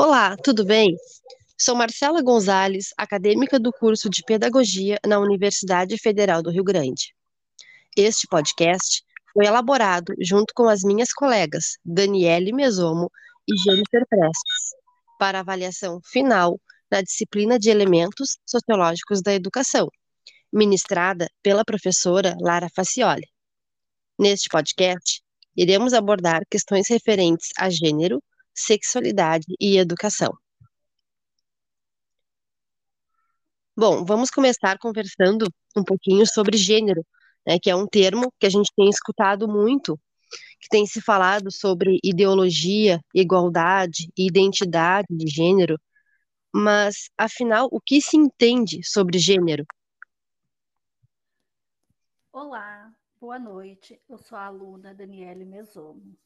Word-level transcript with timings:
Olá, 0.00 0.36
tudo 0.36 0.64
bem? 0.64 0.96
Sou 1.60 1.74
Marcela 1.74 2.22
Gonzalez, 2.22 2.94
acadêmica 2.96 3.58
do 3.58 3.72
curso 3.72 4.08
de 4.08 4.22
Pedagogia 4.22 4.96
na 5.04 5.18
Universidade 5.18 5.98
Federal 5.98 6.40
do 6.40 6.52
Rio 6.52 6.62
Grande. 6.62 7.12
Este 7.96 8.28
podcast 8.28 9.02
foi 9.32 9.46
elaborado 9.46 10.14
junto 10.20 10.54
com 10.54 10.68
as 10.68 10.84
minhas 10.84 11.12
colegas 11.12 11.78
Daniele 11.84 12.52
Mesomo 12.52 13.10
e 13.48 13.56
Jennifer 13.56 14.06
Prestes, 14.08 14.76
para 15.18 15.40
avaliação 15.40 16.00
final 16.04 16.60
na 16.88 17.02
disciplina 17.02 17.58
de 17.58 17.68
Elementos 17.68 18.38
Sociológicos 18.46 19.20
da 19.20 19.34
Educação, 19.34 19.88
ministrada 20.52 21.28
pela 21.42 21.64
professora 21.64 22.36
Lara 22.40 22.68
Facioli. 22.72 23.26
Neste 24.16 24.48
podcast, 24.48 25.20
iremos 25.56 25.92
abordar 25.92 26.42
questões 26.48 26.88
referentes 26.88 27.48
a 27.58 27.68
gênero, 27.68 28.22
sexualidade 28.58 29.46
e 29.60 29.78
educação. 29.78 30.32
Bom, 33.76 34.04
vamos 34.04 34.28
começar 34.30 34.76
conversando 34.78 35.46
um 35.76 35.84
pouquinho 35.84 36.26
sobre 36.26 36.56
gênero, 36.56 37.04
né, 37.46 37.58
que 37.62 37.70
é 37.70 37.76
um 37.76 37.86
termo 37.86 38.32
que 38.38 38.46
a 38.46 38.50
gente 38.50 38.72
tem 38.76 38.88
escutado 38.88 39.46
muito, 39.46 39.98
que 40.60 40.68
tem 40.68 40.84
se 40.84 41.00
falado 41.00 41.52
sobre 41.52 41.98
ideologia, 42.02 43.00
igualdade 43.14 44.10
e 44.16 44.26
identidade 44.26 45.06
de 45.10 45.28
gênero, 45.28 45.78
mas 46.52 47.08
afinal, 47.16 47.68
o 47.70 47.80
que 47.80 48.00
se 48.00 48.16
entende 48.16 48.80
sobre 48.82 49.18
gênero? 49.18 49.64
Olá, 52.32 52.92
boa 53.20 53.38
noite. 53.38 54.00
Eu 54.08 54.18
sou 54.18 54.36
a 54.36 54.46
aluna 54.46 54.94
Daniele 54.94 55.44
Mesomo. 55.44 56.16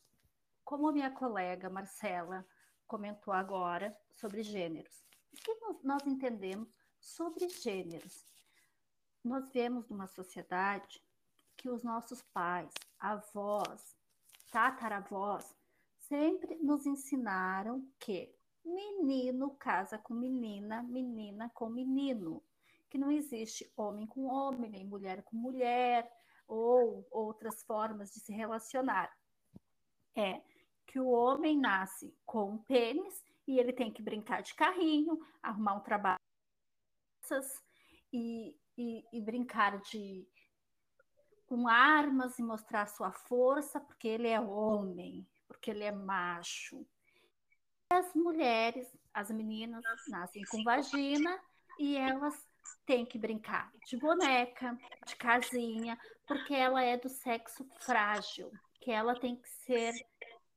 Como 0.73 0.91
minha 0.91 1.11
colega 1.11 1.69
Marcela 1.69 2.47
comentou 2.87 3.35
agora 3.35 3.95
sobre 4.11 4.43
gêneros, 4.43 5.05
o 5.31 5.37
que 5.37 5.55
nós 5.87 6.07
entendemos 6.07 6.67
sobre 6.99 7.47
gêneros? 7.47 8.25
Nós 9.23 9.53
vemos 9.53 9.87
numa 9.91 10.07
sociedade 10.07 11.05
que 11.59 11.69
os 11.69 11.83
nossos 11.83 12.23
pais, 12.23 12.73
avós, 12.99 13.95
tataravós, 14.51 15.55
sempre 15.99 16.57
nos 16.57 16.87
ensinaram 16.87 17.87
que 18.01 18.35
menino 18.65 19.51
casa 19.57 19.99
com 19.99 20.15
menina, 20.15 20.83
menina 20.85 21.51
com 21.51 21.69
menino, 21.69 22.43
que 22.89 22.97
não 22.97 23.13
existe 23.13 23.71
homem 23.77 24.07
com 24.07 24.25
homem, 24.25 24.71
nem 24.71 24.87
mulher 24.87 25.23
com 25.23 25.37
mulher, 25.37 26.11
ou 26.49 27.07
outras 27.11 27.63
formas 27.63 28.11
de 28.11 28.21
se 28.21 28.33
relacionar. 28.33 29.15
É 30.17 30.41
que 30.93 31.01
o 31.01 31.09
homem 31.09 31.59
nasce 31.59 32.15
com 32.27 32.51
um 32.51 32.59
pênis 32.59 33.25
e 33.49 33.59
ele 33.59 33.73
tem 33.73 33.91
que 33.91 34.03
brincar 34.03 34.43
de 34.43 34.55
carrinho, 34.55 35.19
arrumar 35.43 35.75
um 35.75 35.81
trabalho 35.81 36.21
e, 38.13 38.55
e, 38.77 39.03
e 39.11 39.21
brincar 39.23 39.81
de 39.81 40.29
com 41.47 41.67
armas 41.67 42.39
e 42.39 42.43
mostrar 42.43 42.87
sua 42.87 43.11
força, 43.11 43.81
porque 43.81 44.07
ele 44.07 44.29
é 44.29 44.41
homem, 44.41 45.27
porque 45.47 45.71
ele 45.71 45.85
é 45.85 45.93
macho. 45.93 46.87
As 47.91 48.15
mulheres, 48.15 48.87
as 49.13 49.31
meninas, 49.31 49.83
nascem 50.09 50.43
com 50.51 50.63
vagina 50.63 51.39
e 51.79 51.97
elas 51.97 52.47
têm 52.87 53.05
que 53.05 53.19
brincar 53.19 53.71
de 53.87 53.97
boneca, 53.97 54.79
de 55.07 55.17
casinha, 55.17 55.99
porque 56.27 56.55
ela 56.55 56.83
é 56.83 56.97
do 56.97 57.09
sexo 57.09 57.67
frágil, 57.81 58.51
que 58.81 58.91
ela 58.91 59.19
tem 59.19 59.37
que 59.37 59.49
ser 59.49 59.93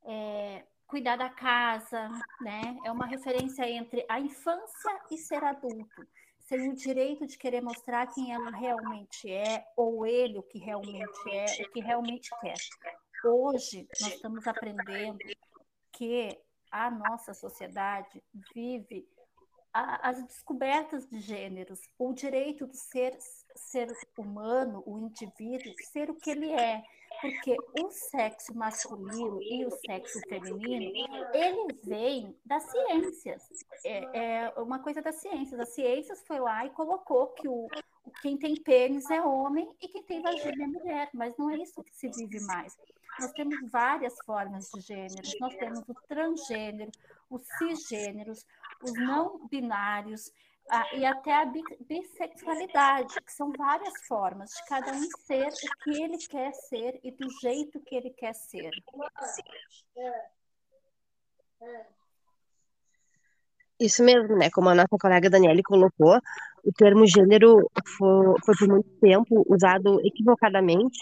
é, 0.06 0.64
cuidar 0.86 1.16
da 1.16 1.28
casa, 1.28 2.08
né? 2.40 2.76
É 2.84 2.90
uma 2.90 3.06
referência 3.06 3.68
entre 3.68 4.04
a 4.08 4.20
infância 4.20 5.00
e 5.10 5.18
ser 5.18 5.42
adulto. 5.42 6.06
Sem 6.40 6.70
o 6.70 6.76
direito 6.76 7.26
de 7.26 7.36
querer 7.36 7.60
mostrar 7.60 8.06
quem 8.06 8.32
ela 8.32 8.50
realmente 8.50 9.30
é, 9.30 9.66
ou 9.76 10.06
ele 10.06 10.38
o 10.38 10.42
que 10.42 10.58
realmente 10.58 11.30
é, 11.30 11.62
o 11.64 11.72
que 11.72 11.80
realmente 11.80 12.30
quer. 12.40 12.56
Hoje, 13.24 13.88
nós 14.00 14.14
estamos 14.14 14.46
aprendendo 14.46 15.18
que 15.92 16.38
a 16.70 16.88
nossa 16.90 17.34
sociedade 17.34 18.22
vive 18.54 19.08
as 19.76 20.22
descobertas 20.24 21.06
de 21.06 21.20
gêneros, 21.20 21.80
o 21.98 22.12
direito 22.12 22.66
do 22.66 22.74
ser, 22.74 23.16
ser 23.54 23.88
humano, 24.16 24.82
o 24.86 24.98
indivíduo, 24.98 25.74
ser 25.92 26.08
o 26.08 26.14
que 26.14 26.30
ele 26.30 26.50
é, 26.50 26.82
porque 27.20 27.56
o 27.82 27.90
sexo 27.90 28.56
masculino 28.56 29.42
e 29.42 29.66
o 29.66 29.70
sexo 29.70 30.20
feminino, 30.28 30.92
eles 31.34 31.78
vêm 31.84 32.34
das 32.44 32.62
ciências. 32.70 33.42
É, 33.84 34.44
é 34.44 34.60
uma 34.60 34.78
coisa 34.78 35.02
das 35.02 35.16
ciências. 35.16 35.60
As 35.60 35.74
ciências 35.74 36.22
foi 36.26 36.38
lá 36.38 36.64
e 36.64 36.70
colocou 36.70 37.28
que 37.28 37.48
o, 37.48 37.68
quem 38.22 38.36
tem 38.38 38.54
pênis 38.56 39.10
é 39.10 39.20
homem 39.20 39.68
e 39.80 39.88
quem 39.88 40.02
tem 40.02 40.22
vagina 40.22 40.64
é 40.64 40.66
mulher, 40.66 41.10
mas 41.12 41.36
não 41.36 41.50
é 41.50 41.56
isso 41.58 41.82
que 41.82 41.94
se 41.94 42.08
vive 42.08 42.40
mais. 42.46 42.76
Nós 43.18 43.32
temos 43.32 43.56
várias 43.70 44.14
formas 44.24 44.68
de 44.70 44.80
gêneros. 44.80 45.34
Nós 45.40 45.54
temos 45.56 45.80
o 45.88 45.94
transgênero, 46.06 46.90
os 47.30 47.42
cisgêneros, 47.58 48.44
os 48.82 48.92
não 48.92 49.46
binários, 49.48 50.30
ah, 50.68 50.84
e 50.94 51.04
até 51.04 51.32
a 51.32 51.52
bissexualidade, 51.88 53.14
que 53.24 53.32
são 53.32 53.52
várias 53.56 53.94
formas 54.06 54.50
de 54.50 54.64
cada 54.68 54.92
um 54.92 55.02
ser 55.24 55.46
o 55.46 55.84
que 55.84 56.02
ele 56.02 56.18
quer 56.18 56.52
ser 56.52 56.98
e 57.04 57.12
do 57.12 57.28
jeito 57.40 57.80
que 57.80 57.94
ele 57.94 58.10
quer 58.10 58.34
ser. 58.34 58.70
Isso 63.78 64.02
mesmo, 64.02 64.36
né? 64.36 64.50
Como 64.50 64.68
a 64.68 64.74
nossa 64.74 64.96
colega 65.00 65.30
Daniele 65.30 65.62
colocou, 65.62 66.18
o 66.64 66.72
termo 66.72 67.06
gênero 67.06 67.70
foi, 67.96 68.34
foi 68.44 68.54
por 68.58 68.68
muito 68.68 68.90
tempo 69.00 69.44
usado 69.48 70.00
equivocadamente 70.04 70.98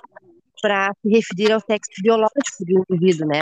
para 0.61 0.93
se 1.01 1.09
referir 1.09 1.53
ao 1.53 1.61
sexo 1.61 2.03
biológico 2.03 2.65
do 2.67 2.85
indivíduo, 2.91 3.29
né? 3.29 3.41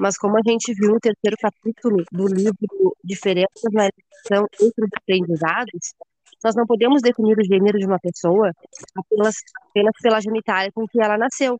Mas 0.00 0.16
como 0.18 0.36
a 0.36 0.42
gente 0.44 0.74
viu 0.74 0.92
no 0.92 1.00
terceiro 1.00 1.36
capítulo 1.40 2.04
do 2.10 2.26
livro 2.26 2.96
Diferenças 3.02 3.72
na 3.72 3.86
Educação 3.86 4.46
entre 4.60 4.84
os 4.84 4.90
Aprendizados, 4.96 5.94
nós 6.42 6.54
não 6.54 6.66
podemos 6.66 7.00
definir 7.00 7.38
o 7.38 7.44
gênero 7.44 7.78
de 7.78 7.86
uma 7.86 7.98
pessoa 7.98 8.50
apenas, 8.96 9.36
apenas 9.70 9.92
pela 10.02 10.20
genitália 10.20 10.70
com 10.72 10.86
que 10.86 11.00
ela 11.00 11.16
nasceu. 11.16 11.58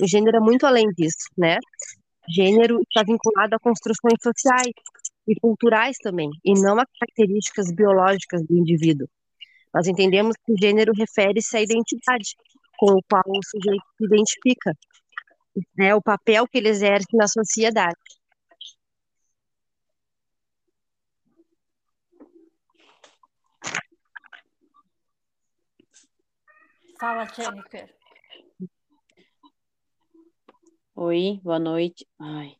O 0.00 0.06
gênero 0.06 0.36
é 0.36 0.40
muito 0.40 0.64
além 0.64 0.88
disso, 0.96 1.28
né? 1.36 1.58
Gênero 2.28 2.80
está 2.82 3.02
vinculado 3.02 3.56
a 3.56 3.58
construções 3.58 4.18
sociais 4.22 4.72
e 5.26 5.34
culturais 5.40 5.96
também, 6.02 6.30
e 6.44 6.54
não 6.54 6.78
a 6.78 6.86
características 6.98 7.72
biológicas 7.72 8.42
do 8.46 8.56
indivíduo. 8.56 9.08
Nós 9.74 9.86
entendemos 9.86 10.36
que 10.44 10.52
o 10.52 10.56
gênero 10.58 10.92
refere-se 10.96 11.56
à 11.56 11.62
identidade 11.62 12.34
com 12.78 12.92
o 12.92 13.02
qual 13.08 13.22
o 13.26 13.40
sujeito 13.44 13.84
se 13.96 14.04
identifica, 14.04 14.72
né, 15.76 15.94
o 15.94 16.02
papel 16.02 16.46
que 16.48 16.58
ele 16.58 16.68
exerce 16.68 17.16
na 17.16 17.26
sociedade. 17.26 17.96
Fala, 26.98 27.24
Jennifer. 27.24 27.92
Oi, 30.94 31.40
boa 31.42 31.58
noite. 31.58 32.06
Ai. 32.20 32.54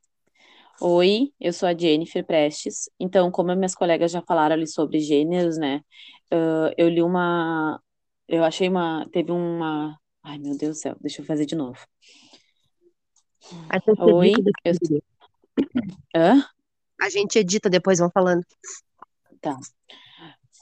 Oi, 0.81 1.33
eu 1.41 1.53
sou 1.53 1.69
a 1.69 1.75
Jennifer 1.79 2.27
Prestes. 2.27 2.91
Então, 2.99 3.31
como 3.31 3.55
minhas 3.55 3.75
colegas 3.75 4.11
já 4.11 4.21
falaram 4.23 4.55
ali 4.55 4.67
sobre 4.67 4.99
gêneros, 5.01 5.57
né? 5.57 5.81
Uh, 6.33 6.75
eu 6.77 6.89
li 6.89 7.03
uma. 7.03 7.81
Eu 8.27 8.43
achei 8.43 8.69
uma. 8.69 9.09
Teve 9.13 9.31
uma. 9.31 9.97
Ai, 10.25 10.39
meu 10.39 10.57
Deus 10.57 10.79
do 10.79 10.81
céu, 10.81 10.97
deixa 11.01 11.23
eu 11.23 11.27
fazer 11.27 11.47
de 11.47 11.55
novo. 11.55 11.79
Oi, 13.99 14.33
eu... 14.65 15.03
Hã? 16.15 16.45
A 17.01 17.11
gente 17.11 17.39
edita 17.39 17.69
depois, 17.69 17.99
vão 17.99 18.11
falando. 18.11 18.45
Tá. 19.41 19.59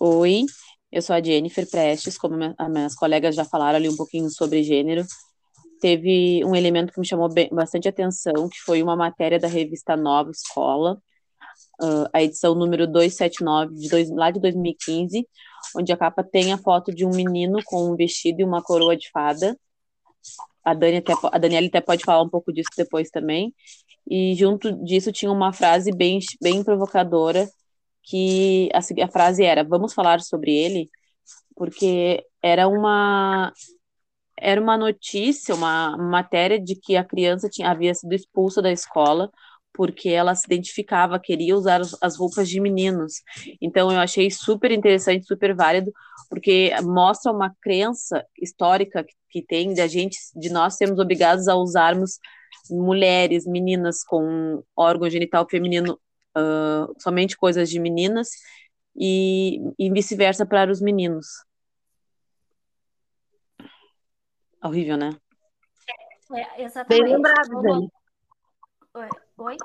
Oi, 0.01 0.45
eu 0.91 1.03
sou 1.03 1.15
a 1.15 1.23
Jennifer 1.23 1.69
Prestes, 1.69 2.17
como 2.17 2.37
as 2.57 2.71
minhas 2.71 2.95
colegas 2.95 3.35
já 3.35 3.45
falaram 3.45 3.77
ali 3.77 3.89
um 3.89 3.97
pouquinho 3.97 4.31
sobre 4.31 4.63
gênero. 4.63 5.05
Teve 5.81 6.45
um 6.45 6.55
elemento 6.55 6.93
que 6.93 7.01
me 7.01 7.07
chamou 7.07 7.29
bem, 7.29 7.49
bastante 7.51 7.89
atenção, 7.89 8.49
que 8.49 8.59
foi 8.65 8.83
uma 8.83 8.97
matéria 8.97 9.39
da 9.39 9.49
revista 9.49 9.97
Nova 9.97 10.31
Escola, 10.31 11.01
uh, 11.83 12.07
a 12.13 12.23
edição 12.23 12.55
número 12.55 12.87
279, 12.87 13.75
de 13.75 13.89
dois, 13.89 14.11
lá 14.11 14.31
de 14.31 14.41
2015, 14.41 15.27
onde 15.77 15.93
a 15.93 15.97
capa 15.97 16.23
tem 16.25 16.53
a 16.53 16.59
foto 16.59 16.95
de 16.95 17.05
um 17.05 17.11
menino 17.11 17.59
com 17.65 17.91
um 17.91 17.97
vestido 17.97 18.41
e 18.41 18.45
uma 18.45 18.63
coroa 18.63 18.97
de 18.97 19.11
fada, 19.11 19.57
a, 20.65 20.75
Dani 20.75 20.99
até, 20.99 21.13
a 21.33 21.39
Daniela 21.39 21.67
até 21.67 21.81
pode 21.81 22.05
falar 22.05 22.23
um 22.23 22.29
pouco 22.29 22.53
disso 22.53 22.71
depois 22.77 23.11
também. 23.11 23.55
E 24.09 24.35
junto 24.35 24.73
disso 24.85 25.13
tinha 25.13 25.31
uma 25.31 25.53
frase 25.53 25.93
bem, 25.93 26.19
bem 26.43 26.65
provocadora, 26.65 27.49
que 28.03 28.69
a, 28.75 29.05
a 29.05 29.09
frase 29.09 29.45
era: 29.45 29.65
Vamos 29.65 29.95
falar 29.95 30.21
sobre 30.21 30.53
ele? 30.55 30.91
Porque 31.57 32.25
era 32.43 32.69
uma 32.69 33.53
era 34.39 34.61
uma 34.61 34.77
notícia, 34.77 35.55
uma 35.55 35.97
matéria 35.99 36.59
de 36.59 36.75
que 36.75 36.97
a 36.97 37.05
criança 37.05 37.49
tinha, 37.49 37.71
havia 37.71 37.95
sido 37.95 38.15
expulsa 38.15 38.63
da 38.63 38.73
escola 38.73 39.31
porque 39.73 40.09
ela 40.09 40.35
se 40.35 40.47
identificava, 40.47 41.19
queria 41.19 41.57
usar 41.57 41.81
as 42.03 42.17
roupas 42.17 42.49
de 42.49 42.61
meninos. 42.61 43.23
Então 43.61 43.91
eu 43.91 43.99
achei 43.99 44.31
super 44.31 44.71
interessante, 44.71 45.27
super 45.27 45.55
válido, 45.55 45.93
porque 46.29 46.73
mostra 46.83 47.33
uma 47.33 47.55
crença 47.61 48.25
histórica 48.41 49.05
que 49.31 49.43
tem 49.43 49.73
de 49.73 49.81
a 49.81 49.87
gente, 49.87 50.19
de 50.35 50.51
nós 50.51 50.77
sermos 50.77 50.99
obrigados 50.99 51.49
a 51.49 51.55
usarmos 51.55 52.19
mulheres, 52.69 53.47
meninas 53.47 54.03
com 54.05 54.63
órgão 54.77 55.09
genital 55.09 55.47
feminino, 55.49 55.99
uh, 56.37 56.95
somente 56.99 57.37
coisas 57.37 57.71
de 57.71 57.79
meninas, 57.79 58.29
e, 58.95 59.61
e 59.79 59.91
vice-versa 59.91 60.45
para 60.45 60.71
os 60.71 60.81
meninos. 60.81 61.27
Horrível, 64.63 64.97
né? 64.97 65.17
É, 66.33 66.65
exatamente. 66.65 67.03
Bem 67.03 67.15
lembrado, 67.15 67.63
Dani. 67.63 67.91
Oi? 69.41 69.57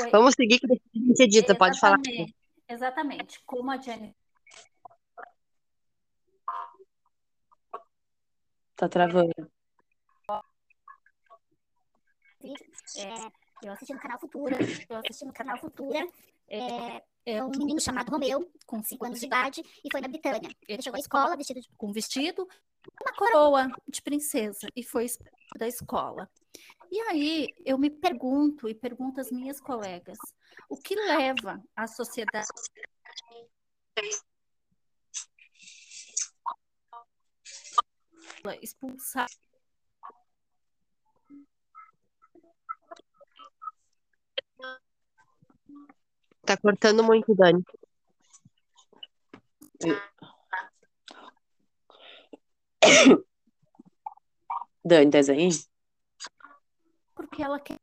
Oi? 0.00 0.10
Vamos 0.10 0.34
seguir 0.34 0.58
que 0.58 1.22
a 1.22 1.28
gente 1.28 1.54
pode 1.54 1.78
falar. 1.78 1.98
Exatamente. 2.66 3.44
Como 3.44 3.70
a 3.70 3.76
Jenny. 3.76 4.16
Tá 8.74 8.88
travando. 8.88 9.30
É, 12.40 13.66
eu 13.66 13.72
assisti 13.72 13.92
no 13.92 14.00
canal 14.00 14.18
Futura, 14.18 14.56
eu 14.88 14.96
assisti 14.96 15.26
no 15.26 15.32
canal 15.32 15.58
Futura, 15.58 16.08
é, 16.48 17.02
é 17.26 17.44
um 17.44 17.50
menino 17.50 17.80
chamado 17.80 18.10
Romeu, 18.10 18.50
com 18.64 18.82
5 18.82 19.04
anos 19.04 19.20
de 19.20 19.26
idade, 19.26 19.62
e 19.84 19.88
foi 19.92 20.00
na 20.00 20.08
Britânia. 20.08 20.48
Ele 20.66 20.80
chegou 20.80 20.96
à 20.96 21.00
escola 21.00 21.36
vestido 21.36 21.60
de, 21.60 21.68
com 21.76 21.92
vestido, 21.92 22.48
uma 23.00 23.12
coroa 23.16 23.68
de 23.88 24.02
princesa, 24.02 24.68
e 24.74 24.82
foi 24.82 25.06
da 25.56 25.66
escola. 25.66 26.28
E 26.90 27.00
aí 27.02 27.48
eu 27.64 27.78
me 27.78 27.90
pergunto 27.90 28.68
e 28.68 28.74
pergunto 28.74 29.20
às 29.20 29.30
minhas 29.30 29.60
colegas, 29.60 30.18
o 30.68 30.76
que 30.76 30.94
leva 30.94 31.62
a 31.76 31.86
sociedade 31.86 32.48
expulsar 38.62 39.26
Tá 46.48 46.56
cortando 46.56 47.04
muito, 47.04 47.34
Dani. 47.34 47.62
Dani, 54.84 55.10
tá 55.10 55.18
aí? 55.18 55.48
Porque 57.14 57.42
ela 57.42 57.60
quer 57.60 57.78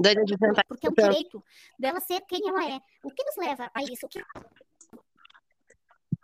Dani, 0.00 0.24
porque 0.68 0.86
é 0.86 0.90
o 0.90 0.94
direito 0.94 1.44
dela 1.78 2.00
ser 2.00 2.20
quem 2.22 2.48
ela 2.48 2.64
é. 2.68 2.80
O 3.04 3.10
que 3.10 3.24
nos 3.24 3.36
leva 3.36 3.70
a 3.74 3.82
isso? 3.82 4.08
Que... 4.08 4.20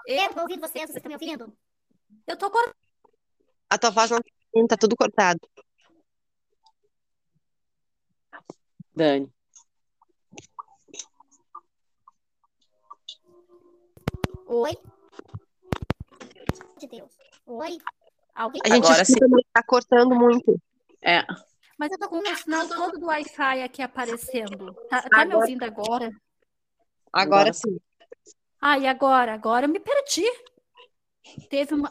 Eu 0.07 0.35
tô 0.35 0.41
ouvindo 0.41 0.61
vocês, 0.61 0.87
vocês 0.87 0.97
estão 0.97 1.09
me 1.09 1.15
ouvindo? 1.15 1.57
Eu 2.27 2.37
tô 2.37 2.51
cortando. 2.51 2.75
A 3.71 3.79
tua 3.79 3.91
voz 3.91 4.11
não 4.11 4.67
tá 4.67 4.77
tudo 4.77 4.97
cortado. 4.97 5.39
Dani. 8.97 9.31
Oi? 14.49 14.79
De 16.79 16.87
Deus. 16.87 17.13
Oi? 17.47 17.79
Alguém? 18.35 18.63
A 18.65 18.75
gente 18.75 18.87
Agora 18.87 19.05
sim. 19.05 19.15
tá 19.53 19.63
cortando 19.63 20.15
muito. 20.15 20.59
É. 21.03 21.23
Mas 21.79 21.93
eu 21.93 21.99
tô 21.99 22.09
com 22.09 22.19
o 22.19 22.37
sinal 22.37 22.67
todo 22.67 22.99
do 22.99 23.07
Wi-Fi 23.07 23.63
aqui 23.63 23.83
aparecendo. 23.83 24.73
Tá, 24.89 25.03
tá 25.03 25.25
me 25.27 25.35
ouvindo 25.35 25.63
agora? 25.65 26.11
Agora, 27.13 27.41
agora 27.41 27.53
sim. 27.53 27.79
Ah, 28.61 28.79
e 28.79 28.87
agora? 28.87 29.35
Agora 29.35 29.67
eu 29.67 29.71
me 29.71 29.79
perdi. 29.79 30.25
Teve 31.51 31.75
uma. 31.75 31.89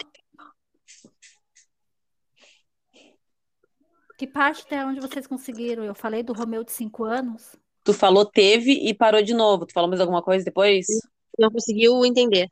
Que 4.18 4.26
parte 4.26 4.64
até 4.64 4.84
onde 4.84 5.00
vocês 5.00 5.28
conseguiram? 5.28 5.84
Eu 5.84 5.94
falei 5.94 6.24
do 6.24 6.34
Romeu 6.34 6.64
de 6.64 6.72
5 6.72 7.04
anos. 7.04 7.56
Tu 7.84 7.94
falou 7.94 8.26
teve 8.26 8.72
e 8.72 8.94
parou 8.96 9.22
de 9.22 9.34
novo. 9.36 9.68
Tu 9.68 9.74
falou 9.74 9.88
mais 9.88 10.02
alguma 10.02 10.24
coisa 10.24 10.44
depois? 10.44 10.88
Não 11.38 11.52
conseguiu 11.52 12.06
entender. 12.06 12.50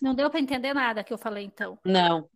Não 0.00 0.14
deu 0.14 0.30
para 0.30 0.40
entender 0.40 0.74
nada 0.74 1.04
que 1.04 1.12
eu 1.12 1.18
falei, 1.18 1.44
então. 1.44 1.78
Não. 1.84 2.28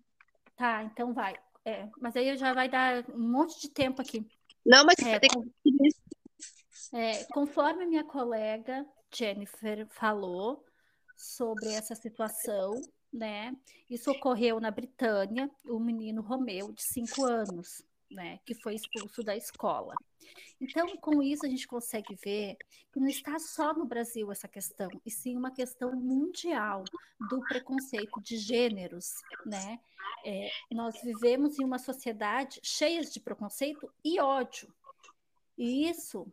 Tá, 0.56 0.82
então 0.84 1.12
vai. 1.12 1.34
É, 1.64 1.88
mas 2.00 2.16
aí 2.16 2.36
já 2.36 2.52
vai 2.52 2.68
dar 2.68 3.04
um 3.10 3.28
monte 3.28 3.60
de 3.60 3.70
tempo 3.70 4.00
aqui. 4.00 4.26
Não, 4.64 4.84
mas 4.84 4.98
é, 4.98 5.18
tem 5.18 5.30
que... 5.30 6.96
é, 6.96 7.24
conforme 7.24 7.86
minha 7.86 8.04
colega 8.04 8.86
Jennifer 9.12 9.86
falou 9.90 10.64
sobre 11.16 11.72
essa 11.72 11.94
situação, 11.94 12.80
né? 13.12 13.54
Isso 13.90 14.10
ocorreu 14.10 14.60
na 14.60 14.70
Britânia, 14.70 15.50
o 15.64 15.78
menino 15.78 16.22
Romeu, 16.22 16.72
de 16.72 16.82
5 16.92 17.24
anos 17.24 17.82
né, 18.10 18.38
que 18.44 18.54
foi 18.54 18.74
expulso 18.74 19.22
da 19.22 19.36
escola. 19.36 19.94
Então, 20.60 20.96
com 20.96 21.22
isso, 21.22 21.44
a 21.44 21.48
gente 21.48 21.66
consegue 21.66 22.14
ver 22.14 22.56
que 22.92 22.98
não 22.98 23.08
está 23.08 23.38
só 23.38 23.74
no 23.74 23.84
Brasil 23.84 24.30
essa 24.32 24.48
questão, 24.48 24.88
e 25.04 25.10
sim 25.10 25.36
uma 25.36 25.50
questão 25.50 25.94
mundial 25.94 26.84
do 27.28 27.40
preconceito 27.40 28.20
de 28.20 28.36
gêneros. 28.38 29.12
Né? 29.44 29.78
É, 30.24 30.50
nós 30.72 31.00
vivemos 31.02 31.58
em 31.58 31.64
uma 31.64 31.78
sociedade 31.78 32.60
cheia 32.62 33.02
de 33.02 33.20
preconceito 33.20 33.90
e 34.04 34.20
ódio. 34.20 34.72
E 35.58 35.88
isso 35.88 36.26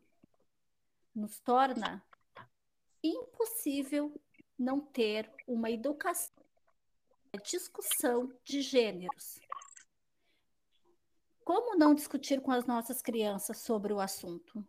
nos 1.14 1.40
torna 1.40 2.04
impossível 3.04 4.20
não 4.58 4.80
ter 4.80 5.30
uma 5.48 5.70
educação, 5.70 6.34
discussão 7.44 8.32
de 8.44 8.62
gêneros. 8.62 9.40
Como 11.44 11.78
não 11.78 11.94
discutir 11.94 12.40
com 12.42 12.52
as 12.52 12.66
nossas 12.66 13.02
crianças 13.02 13.58
sobre 13.58 13.92
o 13.92 14.00
assunto? 14.00 14.66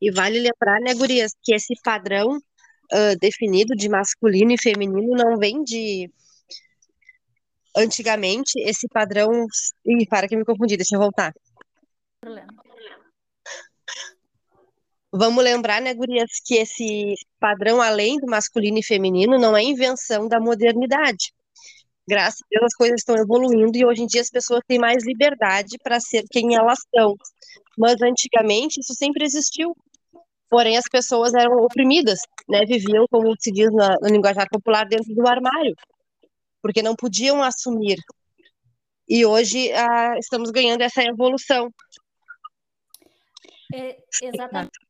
E 0.00 0.10
vale 0.10 0.40
lembrar, 0.40 0.80
né, 0.80 0.94
Gurias, 0.94 1.32
que 1.42 1.54
esse 1.54 1.74
padrão 1.84 2.36
uh, 2.36 3.18
definido 3.20 3.76
de 3.76 3.88
masculino 3.88 4.52
e 4.52 4.60
feminino 4.60 5.14
não 5.14 5.36
vem 5.36 5.62
de. 5.62 6.10
Antigamente, 7.76 8.58
esse 8.58 8.88
padrão. 8.88 9.30
Ih, 9.84 10.06
para 10.06 10.26
que 10.26 10.36
me 10.36 10.44
confundi, 10.44 10.76
deixa 10.76 10.96
eu 10.96 11.00
voltar. 11.00 11.32
Problema. 12.20 12.48
Vamos 15.12 15.44
lembrar, 15.44 15.82
né, 15.82 15.92
Gurias, 15.92 16.40
que 16.44 16.54
esse 16.54 17.14
padrão, 17.38 17.80
além 17.80 18.16
do 18.18 18.26
masculino 18.26 18.78
e 18.78 18.82
feminino, 18.82 19.38
não 19.38 19.56
é 19.56 19.62
invenção 19.62 20.26
da 20.28 20.40
modernidade 20.40 21.32
graças 22.08 22.40
a 22.42 22.46
Deus 22.50 22.64
as 22.64 22.74
coisas 22.74 23.00
estão 23.00 23.16
evoluindo 23.16 23.76
e 23.76 23.84
hoje 23.84 24.02
em 24.02 24.06
dia 24.06 24.20
as 24.20 24.30
pessoas 24.30 24.60
têm 24.66 24.78
mais 24.78 25.04
liberdade 25.04 25.76
para 25.82 26.00
ser 26.00 26.24
quem 26.30 26.54
elas 26.54 26.78
são. 26.94 27.14
Mas 27.78 28.00
antigamente 28.02 28.80
isso 28.80 28.94
sempre 28.94 29.24
existiu. 29.24 29.74
Porém, 30.48 30.76
as 30.76 30.88
pessoas 30.90 31.32
eram 31.32 31.58
oprimidas, 31.58 32.20
né? 32.48 32.64
Viviam, 32.66 33.06
como 33.08 33.32
se 33.38 33.52
diz 33.52 33.72
na, 33.72 33.94
no 34.02 34.08
linguajar 34.08 34.48
popular, 34.50 34.84
dentro 34.84 35.14
do 35.14 35.26
armário, 35.26 35.74
porque 36.60 36.82
não 36.82 36.96
podiam 36.96 37.40
assumir. 37.40 37.96
E 39.08 39.24
hoje 39.24 39.72
ah, 39.72 40.14
estamos 40.18 40.50
ganhando 40.50 40.82
essa 40.82 41.02
evolução. 41.04 41.72
É, 43.72 43.96
exatamente 44.22 44.89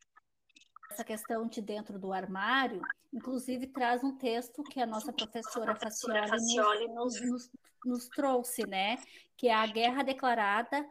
essa 1.00 1.04
questão 1.04 1.46
de 1.46 1.62
dentro 1.62 1.98
do 1.98 2.12
armário, 2.12 2.82
inclusive 3.12 3.66
traz 3.66 4.04
um 4.04 4.16
texto 4.16 4.62
que 4.64 4.80
a 4.80 4.86
nossa 4.86 5.12
professora 5.12 5.74
Facioli 5.74 6.88
nos, 6.88 7.20
nos, 7.22 7.50
nos 7.84 8.08
trouxe, 8.08 8.66
né? 8.66 8.98
Que 9.36 9.48
é 9.48 9.54
a 9.54 9.66
guerra 9.66 10.02
declarada 10.02 10.86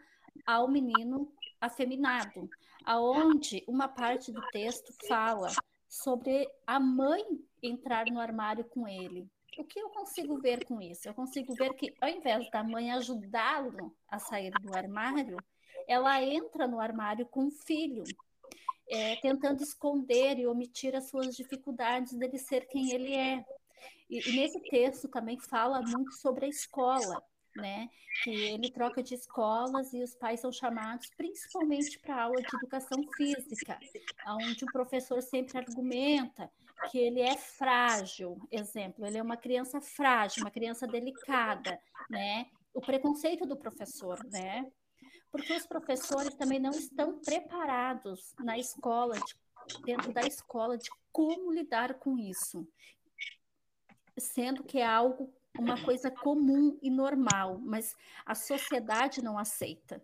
ao 0.46 0.68
menino 0.68 1.32
afeminado, 1.62 2.50
aonde 2.84 3.63
uma 3.68 3.88
parte 3.88 4.32
do 4.32 4.42
texto 4.50 4.92
fala 5.08 5.50
sobre 5.88 6.48
a 6.66 6.80
mãe 6.80 7.24
entrar 7.62 8.06
no 8.08 8.20
armário 8.20 8.66
com 8.66 8.88
ele. 8.88 9.30
O 9.60 9.63
que 9.63 9.80
eu 9.80 9.89
consigo 9.89 10.39
ver 10.39 10.66
com 10.66 10.82
isso? 10.82 11.08
Eu 11.08 11.13
consigo 11.13 11.54
ver 11.54 11.74
que, 11.75 11.94
ao 12.01 12.10
invés 12.10 12.50
da 12.50 12.63
mãe 12.63 12.92
ajudá-lo 12.92 13.96
a 14.08 14.18
sair 14.18 14.51
do 14.62 14.75
armário, 14.75 15.38
ela 15.88 16.24
entra 16.24 16.68
no 16.68 16.80
armário 16.80 17.25
com 17.28 17.48
o 17.48 17.51
filho 17.51 18.04
é, 18.89 19.15
tentando 19.17 19.62
esconder 19.62 20.39
e 20.39 20.48
omitir 20.48 20.96
as 20.96 21.10
suas 21.10 21.36
dificuldades 21.36 22.13
dele 22.13 22.38
ser 22.38 22.67
quem 22.67 22.91
ele 22.91 23.13
é. 23.13 23.46
E, 24.10 24.27
e, 24.27 24.36
nesse 24.36 24.60
texto 24.62 25.08
também 25.08 25.39
fala 25.39 25.81
muito 25.81 26.12
sobre 26.13 26.46
a 26.46 26.50
escola, 26.50 27.24
né? 27.55 27.88
Que 28.24 28.31
ele 28.31 28.72
troca 28.72 29.03
de 29.03 29.13
escolas 29.13 29.93
e 29.93 30.01
os 30.01 30.15
pais 30.15 30.39
são 30.39 30.51
chamados 30.51 31.10
principalmente 31.15 32.00
para 32.00 32.24
aula 32.24 32.41
de 32.41 32.55
educação 32.58 33.03
física, 33.15 33.79
onde 34.27 34.65
o 34.65 34.72
professor 34.72 35.22
sempre 35.22 35.58
argumenta 35.60 36.50
que 36.89 36.98
ele 36.98 37.22
é 37.22 37.38
frágil, 37.38 38.38
exemplo, 38.51 39.05
ele 39.05 39.17
é 39.17 39.22
uma 39.22 39.38
criança 39.38 39.81
frágil, 39.81 40.43
uma 40.43 40.51
criança 40.51 40.88
delicada, 40.88 41.79
né? 42.10 42.48
O 42.74 42.81
preconceito 42.81 43.46
do 43.46 43.58
professor, 43.58 44.24
né? 44.25 44.65
Porque 45.31 45.53
os 45.53 45.65
professores 45.65 46.33
também 46.33 46.59
não 46.59 46.71
estão 46.71 47.19
preparados 47.19 48.33
na 48.39 48.57
escola, 48.57 49.15
de, 49.15 49.81
dentro 49.83 50.12
da 50.12 50.21
escola, 50.21 50.77
de 50.77 50.89
como 51.12 51.51
lidar 51.51 51.95
com 51.95 52.17
isso, 52.17 52.67
sendo 54.17 54.63
que 54.63 54.79
é 54.79 54.86
algo 54.86 55.33
uma 55.57 55.83
coisa 55.83 56.09
comum 56.12 56.77
e 56.81 56.89
normal, 56.89 57.59
mas 57.59 57.95
a 58.25 58.36
sociedade 58.36 59.21
não 59.21 59.38
aceita. 59.38 60.01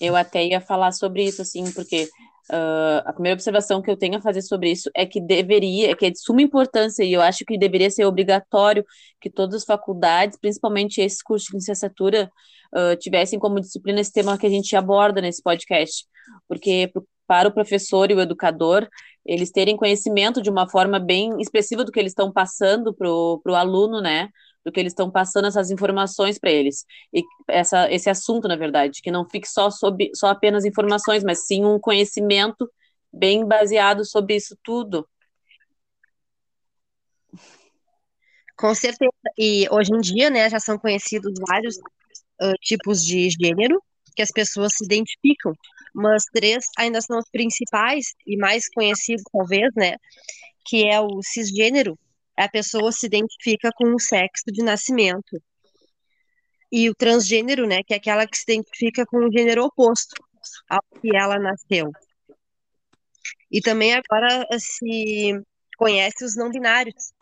Eu 0.00 0.14
até 0.14 0.44
ia 0.44 0.60
falar 0.60 0.92
sobre 0.92 1.24
isso, 1.24 1.42
assim, 1.42 1.72
porque 1.72 2.08
uh, 2.52 3.02
a 3.04 3.12
primeira 3.12 3.34
observação 3.34 3.80
que 3.82 3.90
eu 3.90 3.96
tenho 3.96 4.16
a 4.16 4.20
fazer 4.20 4.42
sobre 4.42 4.70
isso 4.70 4.90
é 4.94 5.06
que 5.06 5.20
deveria, 5.20 5.94
que 5.96 6.06
é 6.06 6.10
de 6.10 6.20
suma 6.20 6.42
importância, 6.42 7.02
e 7.02 7.12
eu 7.12 7.20
acho 7.20 7.44
que 7.44 7.58
deveria 7.58 7.90
ser 7.90 8.04
obrigatório 8.04 8.84
que 9.20 9.30
todas 9.30 9.56
as 9.56 9.64
faculdades, 9.64 10.38
principalmente 10.38 11.00
esses 11.00 11.22
cursos 11.22 11.48
de 11.48 11.56
licenciatura, 11.56 12.30
uh, 12.74 12.96
tivessem 12.98 13.38
como 13.38 13.60
disciplina 13.60 14.00
esse 14.00 14.12
tema 14.12 14.38
que 14.38 14.46
a 14.46 14.50
gente 14.50 14.74
aborda 14.76 15.20
nesse 15.20 15.42
podcast, 15.42 16.04
porque 16.46 16.90
para 17.26 17.48
o 17.48 17.52
professor 17.52 18.10
e 18.10 18.14
o 18.14 18.20
educador, 18.20 18.88
eles 19.24 19.50
terem 19.50 19.76
conhecimento 19.76 20.40
de 20.40 20.48
uma 20.48 20.68
forma 20.68 20.98
bem 20.98 21.38
expressiva 21.40 21.84
do 21.84 21.92
que 21.92 22.00
eles 22.00 22.12
estão 22.12 22.32
passando 22.32 22.94
para 22.94 23.08
o 23.08 23.54
aluno, 23.54 24.00
né? 24.00 24.30
Do 24.64 24.72
que 24.72 24.80
eles 24.80 24.92
estão 24.92 25.10
passando 25.10 25.46
essas 25.46 25.70
informações 25.70 26.38
para 26.38 26.50
eles. 26.50 26.84
E 27.12 27.22
essa, 27.48 27.90
esse 27.90 28.10
assunto, 28.10 28.48
na 28.48 28.56
verdade, 28.56 29.00
que 29.02 29.10
não 29.10 29.28
fique 29.28 29.48
só, 29.48 29.70
sobre, 29.70 30.10
só 30.14 30.28
apenas 30.28 30.64
informações, 30.64 31.24
mas 31.24 31.46
sim 31.46 31.64
um 31.64 31.78
conhecimento 31.78 32.70
bem 33.12 33.46
baseado 33.46 34.04
sobre 34.04 34.36
isso 34.36 34.56
tudo. 34.62 35.08
Com 38.56 38.74
certeza. 38.74 39.12
E 39.38 39.66
hoje 39.70 39.92
em 39.94 40.00
dia, 40.00 40.28
né, 40.28 40.50
já 40.50 40.58
são 40.58 40.78
conhecidos 40.78 41.32
vários 41.48 41.76
uh, 41.76 42.54
tipos 42.60 43.04
de 43.04 43.30
gênero 43.30 43.80
que 44.14 44.22
as 44.22 44.30
pessoas 44.32 44.72
se 44.74 44.84
identificam 44.84 45.54
mas 45.94 46.24
três 46.32 46.64
ainda 46.78 47.00
são 47.00 47.18
os 47.18 47.28
principais 47.30 48.14
e 48.26 48.36
mais 48.36 48.68
conhecidos, 48.68 49.24
talvez, 49.32 49.70
né? 49.76 49.96
Que 50.66 50.88
é 50.88 51.00
o 51.00 51.20
cisgênero, 51.22 51.98
a 52.38 52.48
pessoa 52.48 52.92
se 52.92 53.06
identifica 53.06 53.70
com 53.74 53.94
o 53.94 54.00
sexo 54.00 54.44
de 54.46 54.62
nascimento. 54.62 55.42
E 56.70 56.88
o 56.90 56.94
transgênero, 56.94 57.66
né? 57.66 57.82
Que 57.86 57.94
é 57.94 57.96
aquela 57.96 58.26
que 58.26 58.36
se 58.36 58.44
identifica 58.52 59.04
com 59.06 59.18
o 59.18 59.32
gênero 59.32 59.64
oposto 59.64 60.22
ao 60.68 60.82
que 61.00 61.14
ela 61.16 61.38
nasceu. 61.38 61.90
E 63.50 63.60
também 63.60 63.94
agora 63.94 64.46
se 64.58 65.40
conhece 65.76 66.24
os 66.24 66.36
não 66.36 66.50
binários, 66.50 67.12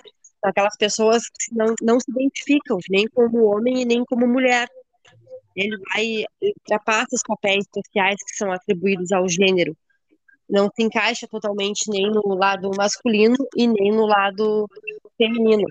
aquelas 0.43 0.77
pessoas 0.77 1.23
que 1.29 1.55
não, 1.55 1.75
não 1.83 2.01
se 2.01 2.11
identificam 2.11 2.79
nem 2.91 3.07
como 3.09 3.45
homem 3.45 3.83
e 3.83 3.85
nem 3.85 4.05
como 4.05 4.27
mulher 4.27 4.69
ele 5.57 5.77
vai 5.89 6.25
ultrapassa 6.41 7.17
os 7.17 7.23
papéis 7.27 7.65
sociais 7.75 8.17
que 8.23 8.37
são 8.37 8.53
atribuídos 8.53 9.11
ao 9.11 9.27
gênero. 9.27 9.75
Não 10.49 10.69
se 10.69 10.83
encaixa 10.83 11.27
totalmente 11.27 11.91
nem 11.91 12.11
no 12.11 12.35
lado 12.35 12.71
masculino 12.77 13.37
e 13.57 13.67
nem 13.67 13.91
no 13.91 14.07
lado 14.07 14.69
feminino. 15.17 15.67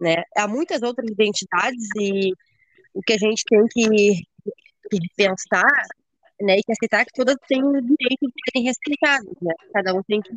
Né? 0.00 0.22
Há 0.36 0.46
muitas 0.48 0.82
outras 0.82 1.08
identidades 1.10 1.88
e 1.98 2.32
o 2.92 3.00
que 3.02 3.14
a 3.14 3.18
gente 3.18 3.42
tem 3.48 3.66
que, 3.68 4.22
pensar 5.16 5.86
né, 6.40 6.58
e 6.58 6.62
que 6.62 6.72
aceitar 6.72 7.00
é 7.00 7.04
que 7.04 7.12
todas 7.14 7.36
têm 7.48 7.62
o 7.62 7.72
direito 7.80 8.26
de 8.26 8.32
serem 8.44 8.64
respeitadas. 8.64 9.34
Né? 9.40 9.54
Cada 9.72 9.94
um 9.94 10.02
tem 10.02 10.20
que 10.20 10.32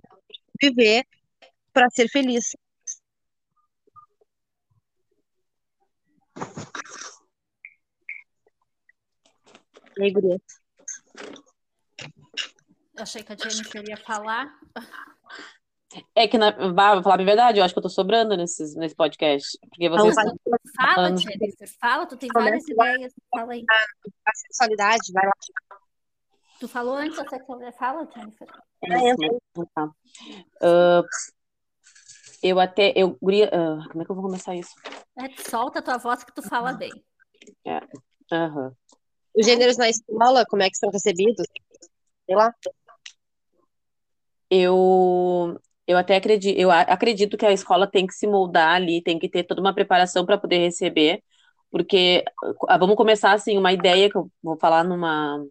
viver 0.61 1.03
para 1.73 1.89
ser 1.89 2.07
feliz. 2.09 2.55
E 9.99 10.11
achei 13.01 13.23
que 13.23 13.33
a 13.33 13.35
Jennifer 13.35 13.83
ia 13.87 13.97
falar. 13.97 14.59
É 16.15 16.27
que, 16.27 16.37
na, 16.37 16.51
vou 16.51 17.03
falar 17.03 17.21
a 17.21 17.23
verdade, 17.23 17.59
eu 17.59 17.63
acho 17.63 17.73
que 17.73 17.79
eu 17.79 17.83
tô 17.83 17.89
sobrando 17.89 18.35
nesses, 18.35 18.75
nesse 18.75 18.95
podcast. 18.95 19.57
Porque 19.69 19.89
vocês 19.89 20.15
Não, 20.15 20.35
fala, 20.75 21.15
Jennifer, 21.15 21.69
fala, 21.79 22.05
tu 22.05 22.17
tem 22.17 22.29
várias 22.33 22.67
ideias, 22.67 23.13
fala 23.29 23.53
aí. 23.53 23.63
A 23.69 24.35
sexualidade, 24.35 25.11
vai 25.13 25.25
lá. 25.25 25.33
Tu 26.59 26.67
falou 26.67 26.95
antes 26.95 27.17
da 27.17 27.27
sexualidade, 27.27 27.77
fala, 27.77 28.07
Jennifer. 28.13 28.47
É, 28.83 29.65
tá. 29.73 29.85
uh, 29.85 31.03
eu 32.41 32.59
até, 32.59 32.93
eu, 32.95 33.17
guria, 33.21 33.47
uh, 33.47 33.89
como 33.89 34.01
é 34.01 34.05
que 34.05 34.11
eu 34.11 34.15
vou 34.15 34.25
começar 34.25 34.55
isso? 34.55 34.73
É, 35.17 35.41
solta 35.49 35.79
a 35.79 35.81
tua 35.81 35.97
voz 35.97 36.23
que 36.23 36.33
tu 36.33 36.41
fala 36.41 36.73
bem. 36.73 36.91
É, 37.65 37.79
aham. 38.31 38.71
Os 39.35 39.45
gêneros 39.45 39.77
na 39.77 39.89
escola, 39.89 40.45
como 40.47 40.63
é 40.63 40.69
que 40.69 40.77
são 40.77 40.89
recebidos? 40.89 41.45
Sei 42.25 42.35
lá. 42.35 42.53
Eu, 44.49 45.59
eu 45.88 45.98
até 45.98 46.17
acredito, 46.17 46.58
eu 46.58 46.70
acredito 46.70 47.38
que 47.38 47.46
a 47.46 47.51
escola 47.53 47.89
tem 47.89 48.06
que 48.06 48.13
se 48.13 48.27
moldar 48.27 48.75
ali, 48.75 49.01
tem 49.01 49.17
que 49.17 49.29
ter 49.29 49.44
toda 49.44 49.62
uma 49.62 49.74
preparação 49.74 50.25
para 50.25 50.38
poder 50.38 50.58
receber, 50.58 51.24
porque 51.72 52.24
ah, 52.67 52.77
vamos 52.77 52.96
começar 52.96 53.34
assim, 53.34 53.58
uma 53.58 53.72
ideia 53.74 54.10
que 54.10 54.17
eu 54.17 54.29
vou 54.44 54.58
falar 54.58 54.84
numa. 54.84 55.44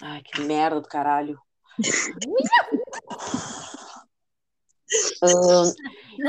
Ai, 0.00 0.22
que 0.22 0.40
merda 0.42 0.80
do 0.80 0.88
caralho. 0.88 1.38
uh, 5.22 5.72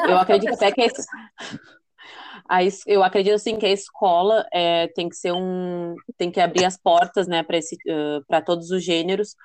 eu 0.08 0.18
acredito 0.18 0.54
até 0.54 0.72
que 0.72 0.88
a, 2.48 2.60
eu 2.88 3.04
acredito 3.04 3.34
assim 3.36 3.58
que 3.58 3.66
a 3.66 3.72
escola 3.72 4.46
é, 4.52 4.88
tem 4.90 5.08
que 5.08 5.16
ser 5.16 5.32
um 5.32 5.96
tem 6.18 6.32
que 6.32 6.40
abrir 6.40 6.66
as 6.66 6.76
portas 6.78 7.28
né 7.28 7.44
para 7.44 7.60
uh, 7.60 8.26
para 8.28 8.42
todos 8.42 8.72
os 8.72 8.84
gêneros 8.84 9.36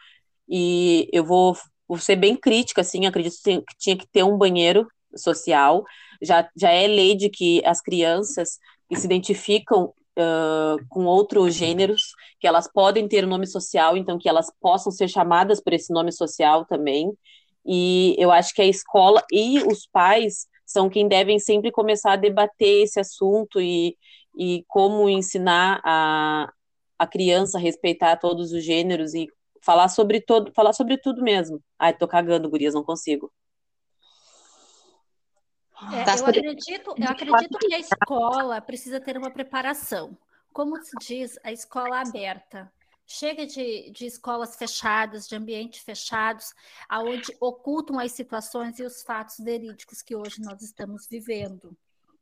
e 0.50 1.08
eu 1.12 1.24
vou, 1.24 1.56
vou 1.90 1.98
ser 1.98 2.16
bem 2.16 2.36
crítica 2.36 2.82
assim 2.82 3.04
acredito 3.06 3.36
que 3.42 3.76
tinha 3.78 3.96
que 3.96 4.06
ter 4.06 4.22
um 4.22 4.38
banheiro 4.38 4.86
social 5.16 5.84
já 6.22 6.48
já 6.56 6.70
é 6.70 6.86
lei 6.86 7.16
de 7.16 7.28
que 7.28 7.60
as 7.64 7.80
crianças 7.80 8.58
que 8.88 8.96
se 8.96 9.06
identificam 9.06 9.92
Uh, 10.18 10.76
com 10.90 11.06
outros 11.06 11.54
gêneros, 11.54 12.12
que 12.38 12.46
elas 12.46 12.70
podem 12.70 13.08
ter 13.08 13.24
um 13.24 13.28
nome 13.28 13.46
social, 13.46 13.96
então 13.96 14.18
que 14.18 14.28
elas 14.28 14.52
possam 14.60 14.92
ser 14.92 15.08
chamadas 15.08 15.62
por 15.62 15.72
esse 15.72 15.90
nome 15.92 16.12
social 16.12 16.66
também. 16.66 17.10
E 17.64 18.16
eu 18.18 18.30
acho 18.30 18.52
que 18.52 18.60
a 18.60 18.66
escola 18.66 19.22
e 19.32 19.60
os 19.60 19.86
pais 19.86 20.46
são 20.66 20.90
quem 20.90 21.08
devem 21.08 21.38
sempre 21.38 21.70
começar 21.70 22.12
a 22.12 22.16
debater 22.16 22.82
esse 22.82 23.00
assunto 23.00 23.60
e, 23.60 23.96
e 24.36 24.64
como 24.68 25.08
ensinar 25.08 25.80
a, 25.84 26.52
a 26.98 27.06
criança 27.06 27.56
a 27.56 27.60
respeitar 27.60 28.16
todos 28.16 28.52
os 28.52 28.62
gêneros 28.64 29.14
e 29.14 29.26
falar 29.60 29.88
sobre 29.88 30.20
todo, 30.20 30.52
falar 30.52 30.72
sobre 30.72 30.98
tudo 30.98 31.22
mesmo. 31.22 31.62
Ai, 31.78 31.96
tô 31.96 32.08
cagando, 32.08 32.50
gurias, 32.50 32.74
não 32.74 32.84
consigo. 32.84 33.32
É, 35.92 36.04
tá 36.04 36.16
eu, 36.16 36.26
acredito, 36.26 36.94
eu 36.96 37.08
acredito 37.08 37.58
que 37.58 37.74
a 37.74 37.78
escola 37.78 38.60
precisa 38.60 39.00
ter 39.00 39.16
uma 39.16 39.30
preparação. 39.30 40.16
Como 40.52 40.76
se 40.82 40.92
diz, 41.00 41.38
a 41.42 41.52
escola 41.52 42.00
aberta. 42.00 42.70
Chega 43.06 43.46
de, 43.46 43.90
de 43.90 44.06
escolas 44.06 44.56
fechadas, 44.56 45.26
de 45.26 45.34
ambientes 45.34 45.80
fechados, 45.80 46.52
aonde 46.88 47.36
ocultam 47.40 47.98
as 47.98 48.12
situações 48.12 48.78
e 48.78 48.84
os 48.84 49.02
fatos 49.02 49.36
verídicos 49.38 50.00
que 50.02 50.14
hoje 50.14 50.40
nós 50.40 50.62
estamos 50.62 51.08
vivendo. 51.08 51.76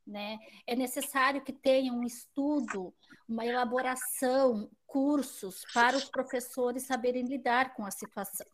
Né? 0.08 0.38
É 0.66 0.74
necessário 0.74 1.42
que 1.42 1.52
tenha 1.52 1.92
um 1.92 2.02
estudo, 2.02 2.94
uma 3.28 3.44
elaboração, 3.44 4.70
cursos 4.86 5.66
para 5.74 5.98
os 5.98 6.06
professores 6.06 6.86
saberem 6.86 7.26
lidar 7.26 7.74
com 7.74 7.84
a 7.84 7.90
situação. 7.90 8.46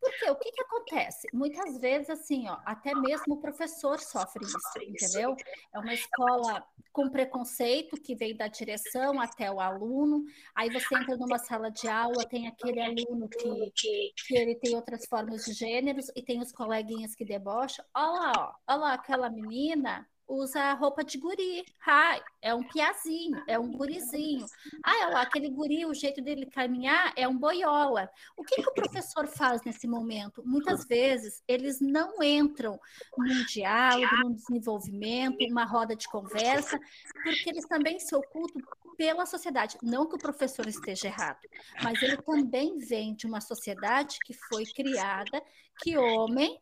Porque 0.00 0.30
o 0.30 0.36
que, 0.36 0.52
que 0.52 0.62
acontece? 0.62 1.26
Muitas 1.32 1.78
vezes, 1.78 2.10
assim, 2.10 2.48
ó, 2.48 2.58
até 2.64 2.94
mesmo 2.94 3.34
o 3.34 3.40
professor 3.40 3.98
sofre 3.98 4.44
isso, 4.44 4.82
entendeu? 4.82 5.34
É 5.74 5.78
uma 5.78 5.92
escola 5.92 6.64
com 6.92 7.10
preconceito 7.10 8.00
que 8.00 8.14
vem 8.14 8.36
da 8.36 8.46
direção 8.46 9.20
até 9.20 9.50
o 9.50 9.60
aluno. 9.60 10.24
Aí 10.54 10.70
você 10.70 10.94
entra 10.96 11.16
numa 11.16 11.38
sala 11.38 11.70
de 11.70 11.88
aula, 11.88 12.24
tem 12.28 12.46
aquele 12.46 12.80
aluno 12.80 13.28
que, 13.28 14.12
que, 14.26 14.36
ele 14.36 14.54
tem 14.54 14.74
outras 14.76 15.04
formas 15.06 15.44
de 15.44 15.52
gêneros 15.52 16.06
e 16.14 16.22
tem 16.22 16.40
os 16.40 16.52
coleguinhas 16.52 17.14
que 17.14 17.24
debocham. 17.24 17.84
Olha 17.94 18.06
lá, 18.06 18.32
ó, 18.38 18.54
olha 18.68 18.78
lá 18.78 18.92
aquela 18.94 19.28
menina, 19.28 20.06
usa 20.28 20.72
roupa 20.74 21.04
de 21.04 21.18
guri. 21.18 21.64
Ah, 21.86 22.20
é 22.42 22.54
um 22.54 22.62
piazinho, 22.62 23.42
é 23.46 23.58
um 23.58 23.70
gurizinho. 23.70 24.46
Ah, 24.84 25.08
lá, 25.10 25.22
aquele 25.22 25.48
guri, 25.50 25.86
o 25.86 25.94
jeito 25.94 26.20
dele 26.20 26.46
caminhar 26.46 27.12
é 27.16 27.26
um 27.28 27.36
boiola. 27.36 28.10
O 28.36 28.42
que, 28.42 28.62
que 28.62 28.68
o 28.68 28.74
professor 28.74 29.26
faz 29.26 29.62
nesse 29.64 29.86
momento? 29.86 30.42
Muitas 30.44 30.84
vezes 30.86 31.42
eles 31.46 31.80
não 31.80 32.22
entram 32.22 32.78
num 33.16 33.44
diálogo, 33.44 34.16
num 34.24 34.32
desenvolvimento, 34.32 35.38
uma 35.50 35.64
roda 35.64 35.94
de 35.94 36.08
conversa, 36.08 36.78
porque 37.22 37.50
eles 37.50 37.66
também 37.66 37.98
se 37.98 38.14
ocultam 38.14 38.62
pela 38.96 39.26
sociedade. 39.26 39.78
Não 39.82 40.08
que 40.08 40.16
o 40.16 40.18
professor 40.18 40.66
esteja 40.66 41.08
errado, 41.08 41.38
mas 41.82 42.02
ele 42.02 42.16
também 42.16 42.78
vem 42.78 43.14
de 43.14 43.26
uma 43.26 43.40
sociedade 43.40 44.18
que 44.24 44.32
foi 44.32 44.64
criada 44.64 45.42
que 45.82 45.96
homem 45.96 46.58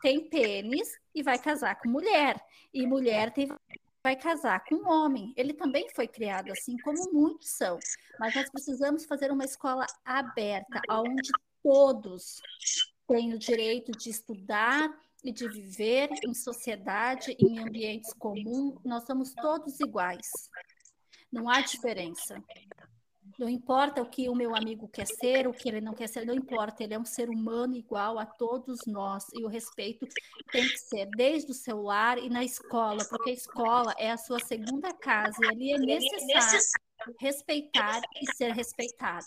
tem 0.00 0.28
pênis 0.28 0.88
e 1.14 1.22
vai 1.22 1.38
casar 1.38 1.76
com 1.76 1.88
mulher, 1.88 2.40
e 2.72 2.86
mulher 2.86 3.32
tem, 3.32 3.48
vai 4.02 4.16
casar 4.16 4.64
com 4.64 4.88
homem. 4.88 5.32
Ele 5.36 5.52
também 5.52 5.88
foi 5.94 6.06
criado 6.06 6.52
assim, 6.52 6.76
como 6.78 6.98
muitos 7.12 7.50
são. 7.50 7.78
Mas 8.18 8.34
nós 8.34 8.50
precisamos 8.50 9.04
fazer 9.04 9.30
uma 9.30 9.44
escola 9.44 9.86
aberta, 10.04 10.80
onde 10.90 11.30
todos 11.62 12.40
têm 13.08 13.34
o 13.34 13.38
direito 13.38 13.92
de 13.92 14.10
estudar 14.10 14.88
e 15.24 15.32
de 15.32 15.48
viver 15.48 16.08
em 16.24 16.34
sociedade, 16.34 17.36
em 17.38 17.58
ambientes 17.58 18.12
comuns. 18.14 18.78
Nós 18.84 19.04
somos 19.04 19.32
todos 19.34 19.80
iguais. 19.80 20.28
Não 21.32 21.48
há 21.48 21.60
diferença. 21.60 22.42
Não 23.38 23.48
importa 23.50 24.00
o 24.00 24.08
que 24.08 24.30
o 24.30 24.34
meu 24.34 24.56
amigo 24.56 24.88
quer 24.88 25.06
ser, 25.06 25.46
o 25.46 25.52
que 25.52 25.68
ele 25.68 25.80
não 25.80 25.92
quer 25.92 26.08
ser, 26.08 26.24
não 26.24 26.34
importa. 26.34 26.82
Ele 26.82 26.94
é 26.94 26.98
um 26.98 27.04
ser 27.04 27.28
humano 27.28 27.76
igual 27.76 28.18
a 28.18 28.24
todos 28.24 28.78
nós. 28.86 29.26
E 29.34 29.44
o 29.44 29.48
respeito 29.48 30.06
tem 30.50 30.62
que 30.62 30.78
ser 30.78 31.06
desde 31.16 31.50
o 31.50 31.54
seu 31.54 31.82
lar 31.82 32.18
e 32.18 32.30
na 32.30 32.42
escola, 32.42 33.04
porque 33.08 33.30
a 33.30 33.34
escola 33.34 33.94
é 33.98 34.10
a 34.10 34.16
sua 34.16 34.38
segunda 34.38 34.92
casa. 34.94 35.36
E 35.42 35.48
ali 35.48 35.72
é 35.72 35.78
necessário 35.78 36.60
respeitar 37.20 38.00
e 38.22 38.34
ser 38.34 38.52
respeitado. 38.52 39.26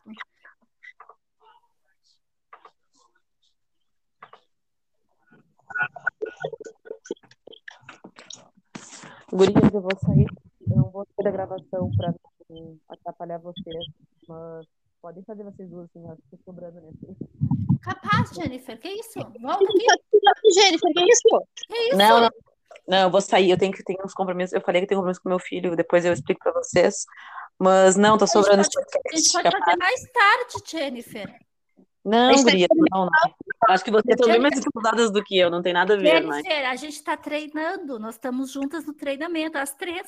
Gurias, 9.32 9.72
eu 9.72 9.82
vou 9.82 9.98
sair. 10.04 10.26
Eu 10.62 10.76
não 10.76 10.90
vou 10.90 11.06
ter 11.06 11.28
a 11.28 11.32
gravação 11.32 11.92
para 11.96 12.14
atrapalhar 12.88 13.38
vocês, 13.40 13.86
mas 14.28 14.66
podem 15.02 15.24
fazer 15.24 15.44
vocês 15.44 15.70
duas, 15.70 15.86
assim, 15.86 16.08
acho 16.08 16.22
que 16.30 16.44
sobrando 16.44 16.82
nesse. 16.82 17.18
Capaz, 17.82 18.32
Jennifer, 18.32 18.80
que 18.80 18.90
isso? 18.90 19.20
Volta 19.42 19.64
aqui. 19.64 19.86
Jennifer, 20.54 20.94
que 20.94 21.04
isso? 21.04 21.48
Que 21.68 21.78
isso? 21.90 21.98
Não, 21.98 22.22
não, 22.22 22.30
não, 22.88 22.98
eu 22.98 23.10
vou 23.12 23.22
sair, 23.22 23.52
eu 23.52 23.58
tenho 23.58 23.72
que 23.72 23.84
ter 23.84 23.98
uns 24.04 24.14
compromissos. 24.14 24.54
Eu 24.54 24.62
falei 24.62 24.82
que 24.82 24.88
tenho 24.88 25.00
compromisso 25.00 25.22
com 25.22 25.30
meu 25.30 25.40
filho, 25.40 25.76
depois 25.76 26.06
eu 26.06 26.14
explico 26.14 26.42
para 26.42 26.54
vocês. 26.54 27.06
Mas 27.58 27.96
não, 27.96 28.18
tô 28.18 28.26
sobrando 28.26 28.62
esse 28.62 28.72
podcast. 28.72 29.10
A 29.14 29.18
gente 29.18 29.32
pode 29.32 29.52
fazer 29.52 29.78
mais 29.78 30.02
tarde, 30.12 30.64
Jennifer. 30.66 31.40
Não, 32.04 32.44
Guria, 32.44 32.68
não, 32.92 33.06
não. 33.06 33.10
Acho 33.70 33.84
que 33.84 33.92
vocês 33.92 34.16
estão 34.16 34.32
bem 34.32 34.40
mais 34.40 34.56
dificultadas 34.56 35.12
do 35.12 35.24
que 35.24 35.38
eu, 35.38 35.52
não 35.52 35.62
tem 35.62 35.74
nada 35.74 35.94
a 35.94 35.98
ver, 35.98 36.26
mas... 36.26 36.44
A 36.46 36.76
gente 36.76 36.96
está 36.96 37.16
treinando, 37.18 38.00
nós 38.00 38.16
estamos 38.16 38.52
juntas 38.52 38.86
no 38.86 38.94
treinamento, 38.94 39.58
as 39.58 39.76
três. 39.76 40.08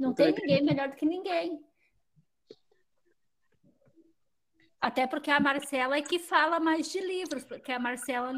Não 0.00 0.14
tem 0.14 0.32
ninguém 0.32 0.64
melhor 0.64 0.88
do 0.88 0.96
que 0.96 1.04
ninguém. 1.04 1.62
Até 4.80 5.06
porque 5.06 5.30
a 5.30 5.38
Marcela 5.38 5.98
é 5.98 6.00
que 6.00 6.18
fala 6.18 6.58
mais 6.58 6.90
de 6.90 7.00
livros, 7.00 7.44
porque 7.44 7.70
a 7.70 7.78
Marcela 7.78 8.32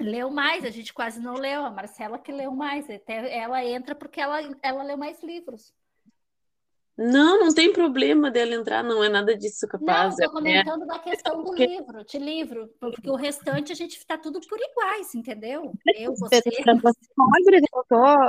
leu 0.00 0.30
mais, 0.30 0.64
a 0.64 0.70
gente 0.70 0.92
quase 0.92 1.20
não 1.20 1.34
leu, 1.34 1.64
a 1.64 1.70
Marcela 1.70 2.18
que 2.18 2.32
leu 2.32 2.50
mais, 2.50 2.90
até 2.90 3.38
ela 3.38 3.64
entra 3.64 3.94
porque 3.94 4.20
ela, 4.20 4.40
ela 4.62 4.82
leu 4.82 4.96
mais 4.96 5.22
livros. 5.22 5.72
Não, 6.98 7.38
não 7.38 7.54
tem 7.54 7.72
problema 7.72 8.28
dela 8.28 8.52
entrar, 8.52 8.82
não 8.82 9.02
é 9.02 9.08
nada 9.08 9.36
disso 9.36 9.68
capaz. 9.68 10.18
Não, 10.18 10.26
estou 10.26 10.26
é 10.26 10.28
comentando 10.28 10.82
é... 10.82 10.86
da 10.86 10.98
questão 10.98 11.44
do 11.44 11.54
livro, 11.54 12.04
de 12.04 12.18
livro, 12.18 12.68
porque 12.80 13.08
o 13.08 13.14
restante 13.14 13.70
a 13.70 13.76
gente 13.76 13.96
está 13.96 14.18
tudo 14.18 14.40
por 14.40 14.58
iguais, 14.60 15.14
entendeu? 15.14 15.72
Eu, 15.96 16.16
você. 16.16 16.42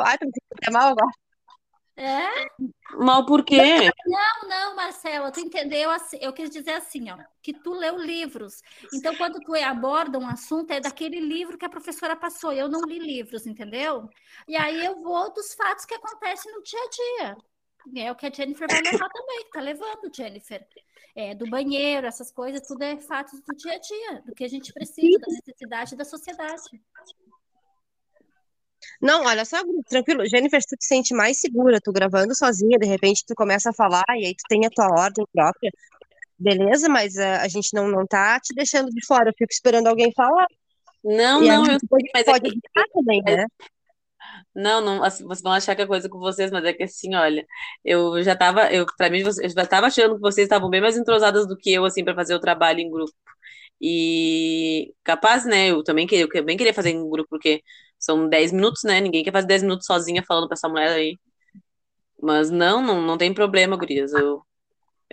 Ai, 0.06 0.18
tô 0.18 0.72
mal 0.72 0.90
agora. 0.90 1.12
É? 1.98 2.28
Mal 2.96 3.26
por 3.26 3.44
quê? 3.44 3.92
Não, 4.06 4.50
não, 4.50 4.76
Marcela, 4.76 5.32
tu 5.32 5.40
entendeu? 5.40 5.90
Assim, 5.90 6.18
eu 6.22 6.34
quis 6.34 6.50
dizer 6.50 6.72
assim, 6.72 7.12
ó, 7.12 7.18
que 7.42 7.54
tu 7.54 7.74
leu 7.74 7.98
livros. 7.98 8.62
Então, 8.94 9.16
quando 9.16 9.40
tu 9.40 9.54
aborda 9.54 10.18
um 10.18 10.28
assunto, 10.28 10.72
é 10.72 10.80
daquele 10.80 11.20
livro 11.20 11.58
que 11.58 11.66
a 11.66 11.70
professora 11.70 12.16
passou. 12.16 12.54
Eu 12.54 12.70
não 12.70 12.82
li 12.82 12.98
livros, 12.98 13.46
entendeu? 13.46 14.10
E 14.48 14.56
aí 14.56 14.84
eu 14.86 15.02
vou 15.02 15.32
dos 15.34 15.54
fatos 15.54 15.86
que 15.86 15.94
acontecem 15.94 16.52
no 16.54 16.64
dia 16.64 16.80
a 16.80 16.90
dia. 16.90 17.38
É 18.04 18.12
o 18.12 18.16
que 18.16 18.28
a 18.28 18.32
Jennifer 18.32 18.68
vai 18.70 18.82
levar 18.82 19.10
também, 19.10 19.44
que 19.44 19.52
tá 19.52 19.62
levando, 19.62 20.16
Jennifer. 20.16 20.66
É, 21.16 21.36
do 21.36 21.50
banheiro, 21.50 22.08
essas 22.08 22.32
coisas, 22.32 22.66
tudo 22.66 22.84
é 22.84 22.98
fatos 22.98 23.42
do 23.42 23.56
dia 23.56 23.74
a 23.74 23.80
dia, 23.80 24.22
do 24.26 24.34
que 24.34 24.46
a 24.46 24.48
gente 24.48 24.72
precisa, 24.72 25.20
da 25.20 25.28
necessidade 25.28 25.96
da 25.96 26.06
sociedade. 26.06 26.82
Não, 29.02 29.26
olha 29.26 29.46
só, 29.46 29.58
tranquilo. 29.88 30.26
Jennifer, 30.28 30.62
tu 30.62 30.76
te 30.78 30.86
sente 30.86 31.14
mais 31.14 31.40
segura, 31.40 31.80
tu 31.82 31.92
gravando 31.92 32.36
sozinha, 32.36 32.78
de 32.78 32.88
repente 32.88 33.24
tu 33.26 33.34
começa 33.36 33.70
a 33.70 33.74
falar 33.74 34.04
e 34.10 34.26
aí 34.28 34.36
tu 34.36 34.44
tem 34.48 34.66
a 34.66 34.70
tua 34.70 34.88
ordem 34.88 35.26
própria, 35.34 35.72
beleza, 36.38 36.90
mas 36.90 37.18
a, 37.18 37.24
eh, 37.24 37.36
a 37.38 37.48
gente 37.48 37.74
não, 37.74 37.88
não 37.88 38.06
tá 38.06 38.40
te 38.40 38.54
deixando 38.54 38.90
de 38.90 39.06
fora, 39.06 39.30
eu 39.30 39.34
fico 39.38 39.52
esperando 39.52 39.88
alguém 39.88 40.12
falar. 40.14 40.48
Não, 41.04 41.44
e 41.44 41.48
não, 41.48 41.66
eu 41.66 41.80
pode, 41.90 42.10
mas 42.14 42.26
pode 42.26 42.48
é 42.48 42.52
que... 42.52 42.90
também, 42.94 43.22
né? 43.24 43.46
Não, 44.54 44.82
não, 44.82 45.04
assim, 45.04 45.24
vocês 45.24 45.42
vão 45.42 45.52
achar 45.54 45.76
que 45.76 45.82
é 45.82 45.88
coisa 45.88 46.10
com 46.10 46.20
vocês, 46.20 46.52
mas 46.52 46.64
é 46.66 46.74
que 46.74 46.84
assim, 46.84 47.16
olha, 47.16 47.46
eu 47.84 48.22
já 48.22 48.36
tava, 48.36 48.72
eu, 48.72 48.86
pra 48.98 49.10
mim, 49.10 49.20
eu 49.20 49.50
já 49.50 49.66
tava 49.66 49.88
achando 49.88 50.16
que 50.16 50.22
vocês 50.22 50.46
estavam 50.46 50.70
bem 50.70 50.82
mais 50.82 50.98
entrosadas 50.98 51.48
do 51.48 51.58
que 51.58 51.72
eu, 51.72 51.86
assim, 51.86 52.04
para 52.04 52.16
fazer 52.16 52.36
o 52.36 52.40
trabalho 52.40 52.80
em 52.80 52.90
grupo. 52.92 53.14
E 53.82 54.94
capaz, 55.04 55.46
né, 55.46 55.70
eu 55.72 55.84
também 55.84 56.06
queria, 56.08 56.26
eu 56.26 56.30
também 56.30 56.58
queria 56.58 56.74
fazer 56.74 56.92
em 56.92 57.10
grupo, 57.10 57.30
porque 57.30 57.64
são 58.00 58.30
10 58.30 58.52
minutos, 58.52 58.84
né? 58.84 59.00
Ninguém 59.02 59.24
quer 59.24 59.32
fazer 59.32 59.48
10 59.48 59.64
minutos 59.64 59.86
sozinha 59.86 60.24
falando 60.28 60.48
pra 60.48 60.56
essa 60.56 60.70
mulher 60.70 60.90
aí. 60.90 61.20
Mas 62.22 62.52
não, 62.52 62.82
não, 62.82 63.02
não 63.02 63.18
tem 63.18 63.34
problema, 63.34 63.76
gurias. 63.76 64.14
Eu, 64.14 64.44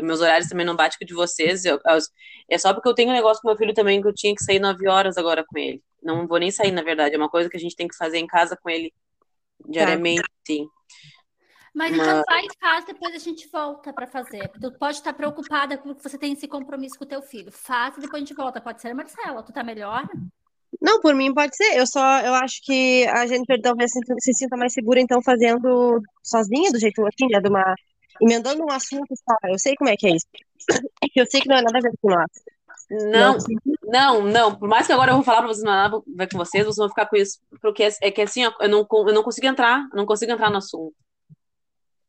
meus 0.00 0.20
horários 0.20 0.48
também 0.48 0.66
não 0.66 0.76
batem 0.76 0.98
com 0.98 1.06
de 1.06 1.14
vocês. 1.14 1.64
Eu, 1.64 1.80
eu, 1.86 1.98
é 2.50 2.58
só 2.58 2.74
porque 2.74 2.88
eu 2.88 2.94
tenho 2.94 3.10
um 3.10 3.14
negócio 3.14 3.40
com 3.42 3.48
meu 3.48 3.56
filho 3.56 3.74
também 3.74 4.00
que 4.00 4.08
eu 4.08 4.14
tinha 4.14 4.34
que 4.34 4.44
sair 4.44 4.58
9 4.58 4.88
horas 4.88 5.16
agora 5.16 5.44
com 5.46 5.58
ele. 5.58 5.82
Não 6.02 6.26
vou 6.26 6.38
nem 6.38 6.50
sair, 6.50 6.72
na 6.72 6.82
verdade. 6.82 7.14
É 7.14 7.18
uma 7.18 7.30
coisa 7.30 7.48
que 7.48 7.56
a 7.56 7.60
gente 7.60 7.76
tem 7.76 7.88
que 7.88 7.96
fazer 7.96 8.18
em 8.18 8.26
casa 8.26 8.56
com 8.62 8.70
ele 8.70 8.92
diariamente, 9.68 10.22
tá. 10.22 10.28
sim. 10.46 10.66
Mas, 11.78 11.96
Mas 11.96 12.08
então 12.08 12.24
vai 12.26 12.40
em 12.40 12.48
casa, 12.60 12.86
depois 12.86 13.14
a 13.14 13.18
gente 13.18 13.48
volta 13.52 13.92
para 13.92 14.08
fazer. 14.08 14.50
Tu 14.60 14.72
pode 14.72 14.96
estar 14.96 15.12
preocupada 15.12 15.78
com 15.78 15.94
que 15.94 16.02
você 16.02 16.18
tem 16.18 16.32
esse 16.32 16.48
compromisso 16.48 16.98
com 16.98 17.04
o 17.04 17.08
teu 17.08 17.22
filho. 17.22 17.52
Faz 17.52 17.96
e 17.96 18.00
depois 18.00 18.20
a 18.20 18.26
gente 18.26 18.34
volta. 18.34 18.60
Pode 18.60 18.82
ser, 18.82 18.92
Marcela? 18.92 19.44
Tu 19.44 19.52
tá 19.52 19.62
melhor? 19.62 20.04
Não, 20.82 21.00
por 21.00 21.14
mim 21.14 21.32
pode 21.32 21.56
ser. 21.56 21.78
Eu 21.78 21.86
só, 21.86 22.18
eu 22.18 22.34
acho 22.34 22.60
que 22.64 23.06
a 23.06 23.24
Jennifer 23.28 23.60
talvez 23.62 23.92
se, 23.92 24.32
sinta 24.34 24.56
mais 24.56 24.72
segura, 24.72 24.98
então, 24.98 25.22
fazendo 25.22 26.02
sozinha, 26.20 26.72
do 26.72 26.80
jeito 26.80 27.00
assim, 27.06 27.28
né? 27.30 27.40
De 27.40 27.48
uma, 27.48 27.76
emendando 28.20 28.64
um 28.64 28.72
assunto 28.72 29.14
só. 29.14 29.36
Eu 29.48 29.58
sei 29.60 29.76
como 29.76 29.88
é 29.88 29.96
que 29.96 30.08
é 30.08 30.16
isso. 30.16 30.26
Eu 31.14 31.26
sei 31.26 31.40
que 31.40 31.48
não 31.48 31.58
é 31.58 31.62
nada 31.62 31.78
a 31.78 31.80
ver 31.80 31.92
com 32.02 32.10
nós. 32.10 32.30
Não, 32.90 33.38
não, 33.84 34.22
não. 34.24 34.54
Por 34.56 34.68
mais 34.68 34.84
que 34.84 34.92
agora 34.92 35.12
eu 35.12 35.14
vou 35.14 35.24
falar 35.24 35.42
para 35.42 35.48
vocês, 35.48 35.62
nada 35.62 35.96
a 35.96 36.00
ver 36.04 36.28
com 36.28 36.38
vocês, 36.38 36.64
vocês 36.64 36.76
vão 36.76 36.88
ficar 36.88 37.06
com 37.06 37.16
isso. 37.16 37.38
Porque 37.62 37.84
é, 37.84 37.90
é 38.02 38.10
que 38.10 38.22
assim, 38.22 38.42
eu 38.42 38.68
não, 38.68 38.84
eu 38.90 39.14
não 39.14 39.22
consigo 39.22 39.46
entrar, 39.46 39.86
eu 39.92 39.96
não 39.96 40.06
consigo 40.06 40.32
entrar 40.32 40.50
no 40.50 40.56
assunto. 40.56 40.92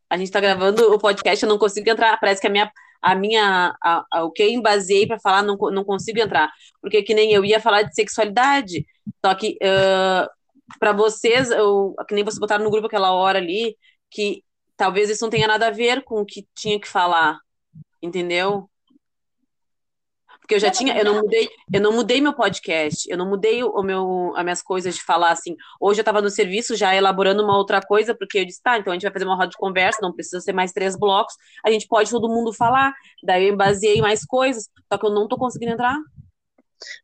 A 0.09 0.17
gente 0.17 0.31
tá 0.31 0.39
gravando 0.39 0.93
o 0.93 0.99
podcast, 0.99 1.43
eu 1.43 1.49
não 1.49 1.57
consigo 1.57 1.89
entrar. 1.89 2.19
Parece 2.19 2.41
que 2.41 2.47
a 2.47 2.49
minha 2.49 2.71
a 3.01 3.15
minha, 3.15 3.75
a, 3.81 4.05
a, 4.11 4.23
o 4.25 4.31
que 4.31 4.43
eu 4.43 4.49
embasei 4.49 5.07
para 5.07 5.19
falar 5.19 5.41
não, 5.41 5.55
não 5.71 5.83
consigo 5.83 6.19
entrar, 6.19 6.51
porque 6.81 7.01
que 7.01 7.13
nem 7.13 7.31
eu 7.31 7.45
ia 7.45 7.59
falar 7.59 7.83
de 7.83 7.95
sexualidade, 7.95 8.85
só 9.25 9.33
que 9.35 9.57
uh, 9.63 10.29
para 10.77 10.91
vocês, 10.91 11.49
eu, 11.49 11.95
que 12.07 12.13
nem 12.13 12.23
vocês 12.23 12.39
botaram 12.39 12.63
no 12.63 12.69
grupo 12.69 12.87
aquela 12.87 13.11
hora 13.13 13.39
ali, 13.39 13.75
que 14.11 14.43
talvez 14.75 15.09
isso 15.09 15.23
não 15.23 15.29
tenha 15.29 15.47
nada 15.47 15.67
a 15.67 15.71
ver 15.71 16.03
com 16.03 16.21
o 16.21 16.25
que 16.25 16.47
tinha 16.55 16.79
que 16.79 16.87
falar, 16.87 17.37
entendeu? 18.01 18.69
Porque 20.49 20.55
eu 20.55 20.59
já 20.61 20.71
tinha, 20.71 20.97
eu 20.97 21.05
não 21.05 21.21
mudei, 21.21 21.47
eu 21.71 21.79
não 21.79 21.91
mudei 21.91 22.19
meu 22.19 22.33
podcast, 22.33 23.07
eu 23.07 23.15
não 23.15 23.29
mudei 23.29 23.63
o 23.63 23.83
meu, 23.83 24.33
as 24.35 24.43
minhas 24.43 24.63
coisas 24.63 24.95
de 24.95 25.03
falar 25.03 25.29
assim. 25.29 25.55
Hoje 25.79 25.99
eu 25.99 26.01
estava 26.01 26.23
no 26.23 26.29
serviço 26.31 26.75
já 26.75 26.95
elaborando 26.95 27.43
uma 27.43 27.55
outra 27.55 27.79
coisa, 27.79 28.15
porque 28.15 28.39
eu 28.39 28.45
disse, 28.45 28.59
tá, 28.59 28.79
então 28.79 28.91
a 28.91 28.95
gente 28.95 29.03
vai 29.03 29.13
fazer 29.13 29.25
uma 29.25 29.35
roda 29.35 29.49
de 29.49 29.57
conversa, 29.57 29.99
não 30.01 30.11
precisa 30.11 30.41
ser 30.41 30.51
mais 30.51 30.71
três 30.71 30.97
blocos, 30.97 31.35
a 31.63 31.69
gente 31.69 31.87
pode 31.87 32.09
todo 32.09 32.27
mundo 32.27 32.51
falar. 32.51 32.95
Daí 33.23 33.49
eu 33.49 33.55
baseei 33.55 34.01
mais 34.01 34.25
coisas, 34.25 34.67
só 34.91 34.97
que 34.97 35.05
eu 35.05 35.11
não 35.11 35.27
tô 35.27 35.37
conseguindo 35.37 35.73
entrar. 35.73 35.99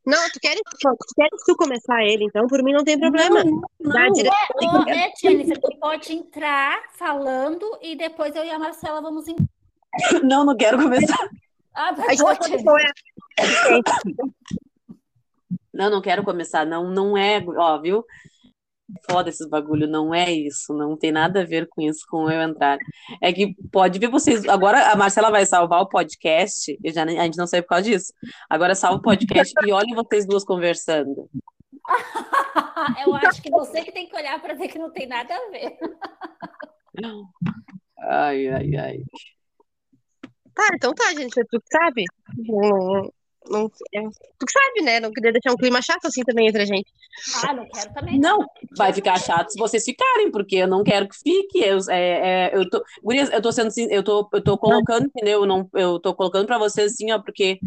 Não, 0.03 0.27
tu 0.33 0.39
queres, 0.39 0.61
tu 0.79 1.13
queres 1.15 1.43
tu 1.45 1.55
começar 1.55 2.03
ele, 2.03 2.23
então 2.23 2.47
por 2.47 2.63
mim 2.63 2.73
não 2.73 2.83
tem 2.83 2.99
problema. 2.99 3.43
Não, 3.43 3.61
não. 3.79 4.89
É, 4.89 5.05
é, 5.05 5.11
Jennifer, 5.21 5.61
tu 5.61 5.77
pode 5.79 6.13
entrar 6.13 6.81
falando 6.97 7.77
e 7.79 7.95
depois 7.95 8.35
eu 8.35 8.43
e 8.43 8.49
a 8.49 8.57
Marcela 8.57 8.99
vamos. 9.01 9.25
Não, 10.23 10.43
não 10.43 10.57
quero 10.57 10.77
começar. 10.77 11.29
Ah, 11.75 11.91
vai, 11.91 12.15
pode. 12.17 12.63
Não, 15.73 15.89
não 15.89 16.01
quero 16.01 16.23
começar. 16.23 16.65
Não, 16.65 16.89
não 16.89 17.17
é, 17.17 17.43
ó, 17.57 17.79
viu? 17.79 18.05
foda 19.09 19.29
esses 19.29 19.47
bagulho, 19.47 19.87
não 19.87 20.13
é 20.13 20.31
isso, 20.31 20.73
não 20.73 20.95
tem 20.97 21.11
nada 21.11 21.41
a 21.41 21.45
ver 21.45 21.67
com 21.67 21.81
isso, 21.81 22.05
com 22.09 22.29
eu 22.29 22.41
entrar. 22.41 22.77
É 23.21 23.33
que 23.33 23.55
pode 23.71 23.99
ver 23.99 24.09
vocês. 24.09 24.47
Agora 24.47 24.91
a 24.91 24.95
Marcela 24.95 25.31
vai 25.31 25.45
salvar 25.45 25.81
o 25.81 25.89
podcast, 25.89 26.77
eu 26.83 26.93
já, 26.93 27.03
a 27.03 27.07
gente 27.07 27.37
não 27.37 27.47
sabe 27.47 27.63
por 27.63 27.69
causa 27.69 27.83
disso. 27.83 28.13
Agora 28.49 28.75
salva 28.75 28.97
o 28.99 29.01
podcast 29.01 29.53
e 29.65 29.71
olhem 29.71 29.95
vocês 29.95 30.25
duas 30.25 30.43
conversando. 30.43 31.29
eu 33.05 33.15
acho 33.15 33.41
que 33.41 33.49
você 33.49 33.83
que 33.83 33.91
tem 33.91 34.07
que 34.07 34.15
olhar 34.15 34.39
para 34.41 34.53
ver 34.53 34.67
que 34.67 34.79
não 34.79 34.91
tem 34.91 35.07
nada 35.07 35.35
a 35.35 35.49
ver. 35.49 35.77
Ai, 38.07 38.47
ai, 38.47 38.75
ai. 38.75 38.97
Tá, 40.55 40.69
então 40.73 40.93
tá, 40.93 41.13
gente, 41.13 41.37
é 41.37 41.43
tu 41.43 41.59
que 41.59 41.67
sabe. 41.69 42.05
Não, 42.37 43.11
não, 43.49 43.71
é, 43.93 44.01
tu 44.39 44.45
que 44.45 44.51
sabe, 44.51 44.81
né? 44.81 44.99
Não 44.99 45.11
queria 45.11 45.31
deixar 45.31 45.51
um 45.51 45.57
clima 45.57 45.81
chato 45.81 46.05
assim 46.05 46.21
também 46.23 46.47
entre 46.47 46.63
a 46.63 46.65
gente. 46.65 46.89
Ah, 47.43 47.53
não 47.53 47.67
quero 47.67 47.93
também. 47.93 48.19
Não, 48.19 48.39
vai 48.77 48.93
ficar 48.93 49.19
chato 49.19 49.51
se 49.51 49.59
vocês 49.59 49.83
ficarem, 49.83 50.31
porque 50.31 50.55
eu 50.55 50.67
não 50.67 50.83
quero 50.83 51.07
que 51.07 51.17
fique. 51.17 51.59
Eu, 51.59 51.77
é, 51.89 52.49
é, 52.49 52.55
eu, 52.55 52.69
tô, 52.69 52.83
gurias, 53.03 53.29
eu 53.31 53.41
tô 53.41 53.51
sendo 53.51 53.67
assim, 53.67 53.87
eu 53.91 54.01
tô, 54.01 54.27
eu 54.31 54.41
tô 54.41 54.57
colocando, 54.57 55.05
entendeu? 55.05 55.41
Eu, 55.41 55.45
não, 55.45 55.69
eu 55.73 55.99
tô 55.99 56.15
colocando 56.15 56.47
pra 56.47 56.57
vocês 56.57 56.93
assim, 56.93 57.11
ó, 57.11 57.19
porque 57.19 57.59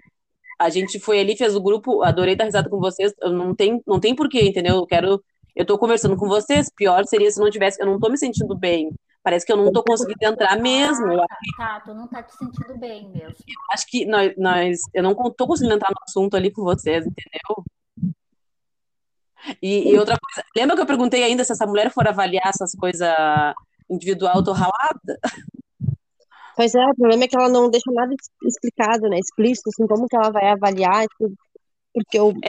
a 0.59 0.71
gente 0.71 0.99
foi 0.99 1.21
ali, 1.21 1.37
fez 1.37 1.55
o 1.55 1.61
grupo, 1.61 2.03
adorei 2.03 2.35
dar 2.35 2.45
risada 2.45 2.69
com 2.69 2.79
vocês. 2.79 3.13
Eu 3.21 3.33
não 3.33 3.55
tem, 3.55 3.81
não 3.87 4.01
tem 4.01 4.15
porquê, 4.15 4.43
entendeu? 4.43 4.77
Eu 4.77 4.87
quero. 4.87 5.23
Eu 5.55 5.67
tô 5.67 5.79
conversando 5.79 6.17
com 6.17 6.27
vocês. 6.27 6.71
Pior 6.75 7.05
seria 7.05 7.31
se 7.31 7.39
não 7.39 7.51
tivesse. 7.51 7.81
Eu 7.81 7.87
não 7.87 7.99
tô 7.99 8.09
me 8.09 8.19
sentindo 8.19 8.57
bem. 8.57 8.91
Parece 9.29 9.45
que 9.45 9.53
eu 9.53 9.59
não 9.59 9.71
tô 9.71 9.85
conseguindo 9.85 10.25
entrar 10.25 10.59
mesmo. 10.59 11.21
Ah, 11.21 11.27
tá, 11.59 11.81
tu 11.85 11.93
não 11.93 12.09
tá 12.09 12.23
te 12.23 12.35
sentindo 12.35 12.79
bem 12.79 13.11
mesmo. 13.11 13.37
Eu 13.47 13.75
acho 13.75 13.87
que 13.87 14.07
nós, 14.07 14.33
nós 14.39 14.81
eu 14.95 15.03
não 15.03 15.15
tô 15.15 15.47
conseguindo 15.47 15.75
entrar 15.75 15.91
no 15.91 16.03
assunto 16.03 16.35
ali 16.35 16.51
com 16.51 16.63
vocês, 16.63 17.05
entendeu? 17.05 17.63
E, 19.61 19.91
e, 19.91 19.99
outra 19.99 20.17
coisa, 20.19 20.49
lembra 20.57 20.75
que 20.75 20.81
eu 20.81 20.87
perguntei 20.87 21.23
ainda 21.23 21.45
se 21.45 21.53
essa 21.53 21.67
mulher 21.67 21.91
for 21.91 22.09
avaliar 22.09 22.49
essas 22.49 22.73
coisas 22.73 23.07
individual, 23.91 24.43
tô 24.43 24.53
ralada? 24.53 25.21
Pois 26.57 26.75
é, 26.75 26.83
o 26.87 26.97
problema 26.97 27.25
é 27.25 27.29
que 27.29 27.37
ela 27.37 27.51
não 27.51 27.71
deixa 27.71 27.93
nada 27.93 28.15
explicado, 28.45 29.11
né? 29.11 29.19
Explícito, 29.19 29.69
assim, 29.69 29.87
como 29.87 30.09
que 30.09 30.17
ela 30.17 30.31
vai 30.31 30.49
avaliar, 30.49 31.07
tipo, 31.07 31.35
porque 31.93 32.19
eu. 32.19 32.31
É, 32.31 32.49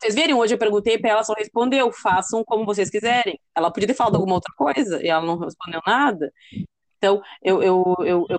vocês 0.00 0.14
verem, 0.14 0.34
hoje 0.34 0.54
eu 0.54 0.58
perguntei 0.58 0.98
para 0.98 1.10
ela, 1.10 1.24
só 1.24 1.34
respondeu, 1.34 1.90
façam 1.92 2.44
como 2.44 2.64
vocês 2.64 2.90
quiserem. 2.90 3.38
Ela 3.54 3.70
podia 3.70 3.86
ter 3.88 3.94
falado 3.94 4.16
alguma 4.16 4.34
outra 4.34 4.52
coisa 4.56 5.02
e 5.02 5.08
ela 5.08 5.24
não 5.24 5.38
respondeu 5.38 5.80
nada. 5.86 6.32
Então, 6.98 7.22
eu, 7.42 7.62
eu, 7.62 7.96
eu, 8.00 8.26
eu, 8.28 8.38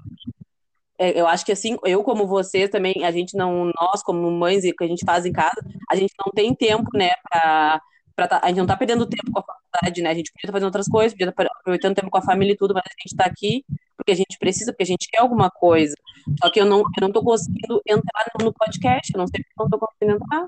é, 0.98 1.20
eu 1.20 1.28
acho 1.28 1.46
que 1.46 1.52
assim, 1.52 1.78
eu 1.84 2.04
como 2.04 2.28
vocês 2.28 2.70
também, 2.70 3.04
a 3.04 3.12
gente 3.12 3.36
não, 3.38 3.72
nós 3.80 4.02
como 4.04 4.30
mães 4.32 4.64
e 4.64 4.72
o 4.72 4.76
que 4.76 4.84
a 4.84 4.88
gente 4.88 5.06
faz 5.06 5.26
em 5.26 5.34
casa, 5.34 5.62
a 5.90 5.96
gente 5.96 6.14
não 6.26 6.32
tem 6.34 6.54
tempo, 6.56 6.90
né, 6.96 7.12
para 7.30 7.82
Pra 8.16 8.28
tá, 8.30 8.40
a 8.42 8.48
gente 8.48 8.58
não 8.58 8.66
tá 8.66 8.78
perdendo 8.78 9.06
tempo 9.06 9.30
com 9.30 9.40
a 9.40 9.44
faculdade, 9.44 10.02
né? 10.02 10.10
A 10.10 10.14
gente 10.14 10.32
podia 10.32 10.44
estar 10.44 10.48
tá 10.48 10.54
fazendo 10.54 10.68
outras 10.68 10.88
coisas, 10.88 11.12
podia 11.12 11.30
estar 11.30 11.44
tá 11.44 11.52
aproveitando 11.60 11.96
tempo 11.96 12.10
com 12.10 12.18
a 12.18 12.22
família 12.22 12.54
e 12.54 12.56
tudo, 12.56 12.74
mas 12.74 12.84
a 12.86 13.02
gente 13.02 13.12
está 13.12 13.26
aqui 13.26 13.66
porque 14.06 14.12
a 14.12 14.16
gente 14.16 14.38
precisa, 14.38 14.72
porque 14.72 14.84
a 14.84 14.86
gente 14.86 15.08
quer 15.10 15.22
alguma 15.22 15.50
coisa. 15.50 15.96
Só 16.42 16.50
que 16.52 16.62
eu 16.62 16.66
não, 16.66 16.80
eu 16.80 17.02
não 17.02 17.12
tô 17.12 17.24
conseguindo 17.24 17.82
entrar 17.88 18.26
no 18.40 18.54
podcast, 18.54 19.12
eu 19.12 19.18
não 19.18 19.28
sei 19.28 19.44
porque 19.44 19.54
eu 19.60 19.64
não 19.64 19.70
tô 19.70 19.80
conseguindo 19.80 20.24
entrar. 20.24 20.48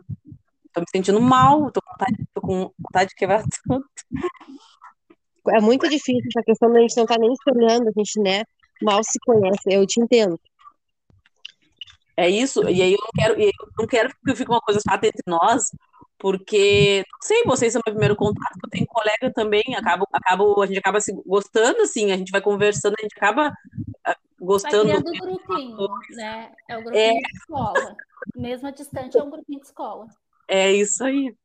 Tô 0.73 0.81
me 0.81 0.85
sentindo 0.91 1.19
mal, 1.19 1.71
tô 1.71 1.81
com 1.81 1.91
vontade, 1.91 2.27
tô 2.35 2.41
com 2.41 2.71
vontade 2.79 3.09
de 3.09 3.15
quebrar 3.15 3.43
tudo. 3.65 3.83
É 5.49 5.59
muito 5.59 5.89
difícil 5.89 6.29
essa 6.29 6.43
questão 6.45 6.71
da 6.71 6.81
gente 6.81 6.95
não 6.95 7.03
estar 7.03 7.15
tá 7.15 7.21
nem 7.21 7.33
se 7.35 7.51
olhando, 7.51 7.87
a 7.87 7.91
gente, 7.97 8.19
né, 8.21 8.43
mal 8.81 9.03
se 9.03 9.17
conhece, 9.25 9.63
eu 9.65 9.87
te 9.87 9.99
entendo. 9.99 10.39
É 12.15 12.29
isso, 12.29 12.67
e 12.69 12.81
aí 12.81 12.93
eu 12.93 12.99
não 12.99 13.11
quero, 13.15 13.41
eu 13.41 13.51
não 13.79 13.87
quero 13.87 14.09
que 14.09 14.35
fique 14.35 14.51
uma 14.51 14.61
coisa 14.61 14.79
chata 14.87 15.07
entre 15.07 15.23
nós, 15.25 15.71
porque, 16.19 17.03
não 17.11 17.21
sei, 17.21 17.43
vocês 17.43 17.73
são 17.73 17.81
meu 17.85 17.93
primeiro 17.93 18.15
contato, 18.15 18.57
eu 18.63 18.69
tenho 18.69 18.87
colega 18.87 19.31
também, 19.33 19.63
acabo, 19.75 20.07
acabo, 20.11 20.61
a 20.61 20.65
gente 20.65 20.79
acaba 20.79 20.99
se 20.99 21.13
gostando, 21.25 21.81
assim, 21.81 22.11
a 22.11 22.17
gente 22.17 22.31
vai 22.31 22.41
conversando, 22.41 22.95
a 22.97 23.01
gente 23.01 23.15
acaba 23.15 23.53
ah, 24.03 24.17
gostando. 24.39 24.87
Vai 24.87 25.01
criando 25.01 25.21
grupinho, 25.21 25.87
né? 26.11 26.51
É 26.67 26.77
o 26.77 26.83
grupinho 26.83 27.03
é... 27.03 27.13
de 27.13 27.37
escola. 27.37 27.95
Mesmo 28.35 28.67
a 28.67 28.71
distante, 28.71 29.17
é 29.17 29.23
um 29.23 29.29
grupinho 29.29 29.59
de 29.59 29.65
escola. 29.67 30.07
É 30.47 30.71
isso 30.71 31.03
aí. 31.03 31.35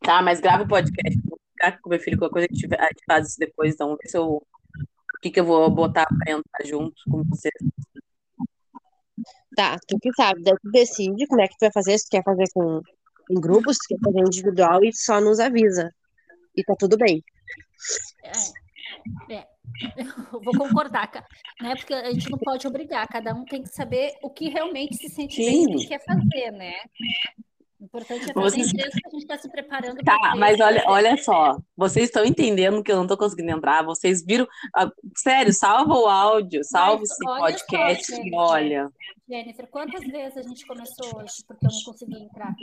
Tá, 0.00 0.22
mas 0.22 0.40
grava 0.40 0.64
o 0.64 0.68
podcast. 0.68 1.20
Vou 1.28 1.38
ficar 1.52 1.78
com 1.80 1.90
meu 1.90 2.00
filho, 2.00 2.18
qualquer 2.18 2.32
coisa 2.32 2.48
que 2.48 2.54
tiver, 2.54 2.80
a 2.80 2.86
gente 2.86 3.04
faz 3.06 3.28
isso 3.28 3.38
depois, 3.38 3.74
então, 3.74 3.96
ver 3.96 4.08
se 4.08 4.16
eu. 4.16 4.26
O 4.26 5.20
que, 5.20 5.30
que 5.30 5.38
eu 5.38 5.44
vou 5.44 5.70
botar 5.70 6.06
para 6.06 6.32
entrar 6.32 6.64
junto 6.64 7.02
com 7.10 7.22
vocês. 7.24 7.52
Tá, 9.56 9.76
tu 9.86 9.98
que 9.98 10.12
sabe, 10.14 10.42
daí 10.42 10.54
tu 10.62 10.70
decide 10.70 11.26
como 11.26 11.40
é 11.40 11.48
que 11.48 11.54
tu 11.54 11.60
vai 11.60 11.72
fazer, 11.72 11.98
se 11.98 12.06
tu 12.06 12.10
quer 12.10 12.24
fazer 12.24 12.44
com 12.54 12.80
em 13.30 13.40
grupos, 13.40 13.76
se 13.76 13.88
quer 13.88 13.98
fazer 14.04 14.20
individual 14.20 14.84
e 14.84 14.92
só 14.92 15.20
nos 15.20 15.38
avisa. 15.38 15.90
E 16.56 16.64
tá 16.64 16.74
tudo 16.78 16.96
bem. 16.96 17.22
É, 19.28 19.34
é. 19.34 19.46
Eu 20.32 20.40
vou 20.42 20.56
concordar, 20.56 21.10
né? 21.60 21.76
Porque 21.76 21.94
a 21.94 22.10
gente 22.10 22.28
não 22.28 22.38
pode 22.38 22.66
obrigar, 22.66 23.06
cada 23.06 23.32
um 23.32 23.44
tem 23.44 23.62
que 23.62 23.68
saber 23.68 24.12
o 24.22 24.30
que 24.30 24.48
realmente 24.48 24.96
se 24.96 25.08
sente 25.08 25.36
Sim. 25.36 25.66
bem 25.66 25.80
e 25.80 25.88
quer 25.88 26.04
fazer, 26.04 26.50
né? 26.50 26.74
O 27.80 27.84
importante 27.84 28.30
é 28.30 28.34
vocês... 28.34 28.70
que 28.70 28.82
a 28.82 29.10
gente 29.10 29.22
está 29.22 29.38
se 29.38 29.48
preparando. 29.50 29.96
Tá, 30.04 30.34
mas 30.36 30.60
olha, 30.60 30.84
olha 30.86 31.16
só, 31.16 31.58
vocês 31.74 32.06
estão 32.06 32.26
entendendo 32.26 32.82
que 32.82 32.92
eu 32.92 32.96
não 32.96 33.04
estou 33.04 33.16
conseguindo 33.16 33.50
entrar, 33.50 33.82
vocês 33.82 34.22
viram. 34.22 34.46
Ah, 34.76 34.90
sério, 35.16 35.52
salva 35.54 35.94
o 35.94 36.06
áudio, 36.06 36.62
salva 36.62 37.02
esse 37.02 37.16
podcast 37.24 38.04
só, 38.04 38.16
Jennifer, 38.16 38.38
olha. 38.38 38.90
Jennifer, 39.26 39.66
quantas 39.68 40.06
vezes 40.06 40.36
a 40.36 40.42
gente 40.42 40.66
começou 40.66 41.20
hoje 41.20 41.42
porque 41.48 41.66
eu 41.66 41.70
não 41.70 41.84
consegui 41.84 42.22
entrar? 42.22 42.54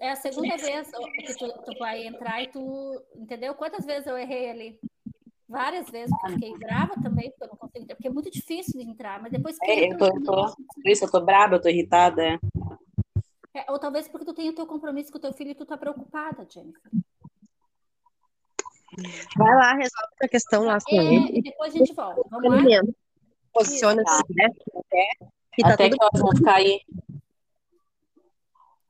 É 0.00 0.10
a 0.10 0.16
segunda 0.16 0.56
vez 0.56 0.90
que 0.90 1.34
tu, 1.38 1.46
tu 1.46 1.78
vai 1.78 2.06
entrar 2.06 2.42
e 2.42 2.48
tu. 2.48 3.00
Entendeu? 3.14 3.54
Quantas 3.54 3.84
vezes 3.84 4.06
eu 4.06 4.18
errei 4.18 4.50
ali? 4.50 4.80
várias 5.46 5.88
vezes, 5.88 6.10
porque 6.18 6.34
fiquei 6.34 6.58
brava 6.58 6.94
também, 7.00 7.30
porque 7.30 7.44
eu 7.44 7.48
não 7.48 7.56
consegui 7.56 7.84
entrar, 7.84 7.94
porque 7.94 8.08
é 8.08 8.12
muito 8.12 8.30
difícil 8.30 8.80
de 8.80 8.90
entrar, 8.90 9.22
mas 9.22 9.30
depois 9.30 9.56
que. 9.58 9.70
É, 9.70 9.92
eu 9.92 9.96
tô, 9.96 10.06
eu 10.06 10.22
tô, 10.24 10.56
por 10.56 10.86
isso 10.86 11.04
eu 11.04 11.10
tô 11.10 11.20
brava, 11.20 11.54
eu 11.54 11.60
tô 11.60 11.68
irritada. 11.68 12.40
É. 13.54 13.70
Ou 13.70 13.78
talvez 13.78 14.08
porque 14.08 14.26
tu 14.26 14.34
tem 14.34 14.48
o 14.48 14.54
teu 14.54 14.66
compromisso 14.66 15.12
com 15.12 15.18
o 15.18 15.20
teu 15.20 15.32
filho 15.32 15.50
e 15.50 15.54
tu 15.54 15.64
tá 15.64 15.76
preocupada, 15.76 16.46
Jennifer. 16.50 16.90
Vai 19.36 19.54
lá, 19.54 19.72
resolve 19.74 20.14
a 20.22 20.28
questão 20.28 20.64
lá 20.64 20.78
com 20.84 20.96
é, 20.96 21.04
ele. 21.04 21.38
E 21.38 21.42
depois 21.42 21.74
a 21.74 21.78
gente 21.78 21.94
volta. 21.94 22.22
Vamos 22.30 22.50
lá? 22.50 22.82
Posiciona-se, 23.52 24.22
né? 24.30 24.48
E 25.56 25.62
tá 25.62 25.74
Até 25.74 25.88
que 25.88 25.96
elas 26.00 26.20
vão 26.20 26.36
ficar 26.36 26.56
aí. 26.56 26.80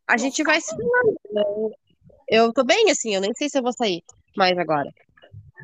A 0.07 0.17
gente 0.17 0.43
vai 0.43 0.61
se 0.61 0.75
falando. 0.75 1.17
Né? 1.31 1.43
Eu 2.29 2.53
tô 2.53 2.65
bem, 2.65 2.91
assim, 2.91 3.15
eu 3.15 3.21
nem 3.21 3.35
sei 3.35 3.49
se 3.49 3.59
eu 3.59 3.63
vou 3.63 3.73
sair 3.73 4.03
mais 4.37 4.57
agora. 4.59 4.91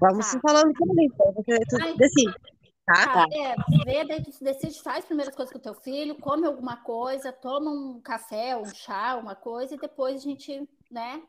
Vamos 0.00 0.26
tá. 0.26 0.32
se 0.32 0.40
falando 0.40 0.72
também. 0.74 1.06
Então, 1.06 1.32
você, 1.32 1.58
tu 1.60 1.96
decide. 1.96 2.34
Tá? 2.90 3.07
tá. 3.07 3.26
É, 3.31 3.55
vê, 3.85 4.05
daí 4.05 4.20
tu 4.20 4.33
decide, 4.42 4.83
faz 4.83 4.98
as 4.98 5.05
primeiras 5.05 5.35
coisas 5.35 5.53
com 5.53 5.59
o 5.59 5.62
teu 5.62 5.74
filho, 5.74 6.16
come 6.16 6.44
alguma 6.44 6.76
coisa, 6.79 7.33
toma 7.33 7.70
um 7.70 8.00
café, 8.00 8.57
um 8.57 8.64
chá, 8.64 9.16
uma 9.16 9.37
coisa, 9.37 9.74
e 9.74 9.79
depois 9.79 10.16
a 10.16 10.18
gente, 10.18 10.68
né? 10.90 11.22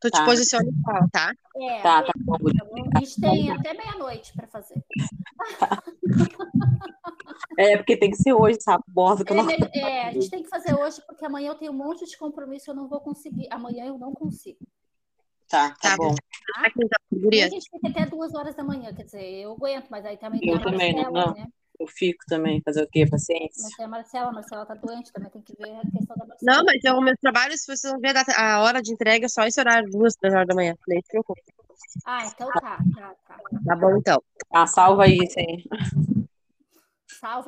Tu 0.00 0.10
te 0.10 0.18
tá. 0.18 0.24
posiciona 0.24 0.66
igual, 0.66 1.08
tá? 1.12 1.32
É, 1.56 1.82
tá, 1.82 2.02
tá 2.02 2.12
bom. 2.16 2.36
A 2.94 2.98
gente 3.00 3.20
tem 3.20 3.50
até 3.50 3.74
meia-noite 3.74 4.32
para 4.32 4.46
fazer. 4.46 4.82
É, 7.58 7.76
porque 7.76 7.96
tem 7.96 8.10
que 8.10 8.16
ser 8.16 8.32
hoje, 8.34 8.58
sabe? 8.60 8.84
Borda 8.88 9.24
que 9.24 9.32
é, 9.32 9.36
não... 9.36 9.50
é, 9.50 10.08
a 10.08 10.12
gente 10.12 10.28
tem 10.28 10.42
que 10.42 10.48
fazer 10.48 10.74
hoje, 10.74 11.00
porque 11.06 11.24
amanhã 11.24 11.50
eu 11.50 11.54
tenho 11.54 11.72
um 11.72 11.76
monte 11.76 12.04
de 12.04 12.16
compromisso, 12.16 12.70
eu 12.70 12.74
não 12.74 12.88
vou 12.88 13.00
conseguir. 13.00 13.48
Amanhã 13.50 13.86
eu 13.86 13.98
não 13.98 14.12
consigo. 14.12 14.58
Tá, 15.48 15.70
tá, 15.70 15.90
tá 15.90 15.96
bom. 15.96 16.14
Tá? 16.14 16.62
A 16.62 17.48
gente 17.48 17.70
fica 17.70 17.88
até 17.88 18.06
duas 18.06 18.34
horas 18.34 18.54
da 18.54 18.64
manhã, 18.64 18.92
quer 18.92 19.04
dizer, 19.04 19.22
eu 19.22 19.52
aguento, 19.52 19.88
mas 19.88 20.04
aí 20.04 20.16
também 20.16 20.40
eu 20.42 20.60
também, 20.60 20.92
Marcela, 20.92 21.26
não. 21.26 21.34
né? 21.34 21.46
Eu 21.78 21.86
fico 21.86 22.24
também, 22.26 22.62
fazer 22.62 22.82
o 22.82 22.88
quê? 22.88 23.06
Paciência. 23.06 23.62
Mas 23.62 23.76
tem 23.76 23.84
a 23.84 23.88
Marcela, 23.88 24.30
a 24.30 24.32
Marcela 24.32 24.66
tá 24.66 24.74
doente, 24.74 25.12
também 25.12 25.30
tem 25.30 25.42
que 25.42 25.54
ver 25.56 25.76
a 25.76 25.90
questão 25.90 26.16
da 26.16 26.26
Marcela. 26.26 26.56
Não, 26.56 26.64
mas 26.64 26.82
é 26.84 26.92
o 26.92 27.00
meu 27.00 27.14
trabalho, 27.18 27.52
se 27.56 27.66
vocês 27.66 27.92
vão 27.92 28.00
ver 28.00 28.14
a 28.16 28.62
hora 28.62 28.80
de 28.80 28.92
entrega, 28.92 29.26
é 29.26 29.28
só 29.28 29.44
esse 29.44 29.60
horário, 29.60 29.90
duas, 29.90 30.14
três 30.14 30.34
horas 30.34 30.46
da 30.46 30.54
manhã. 30.54 30.74
Nem 30.88 31.00
se 31.02 31.08
preocupe. 31.08 31.42
Ah, 32.06 32.26
então 32.26 32.48
tá, 32.48 32.78
tá, 32.94 33.14
tá. 33.26 33.40
Tá 33.66 33.76
bom, 33.76 33.96
então. 33.98 34.22
Ah, 34.50 34.66
salva 34.66 35.04
aí, 35.04 35.18
sim. 35.28 35.64
Salve 37.20 37.44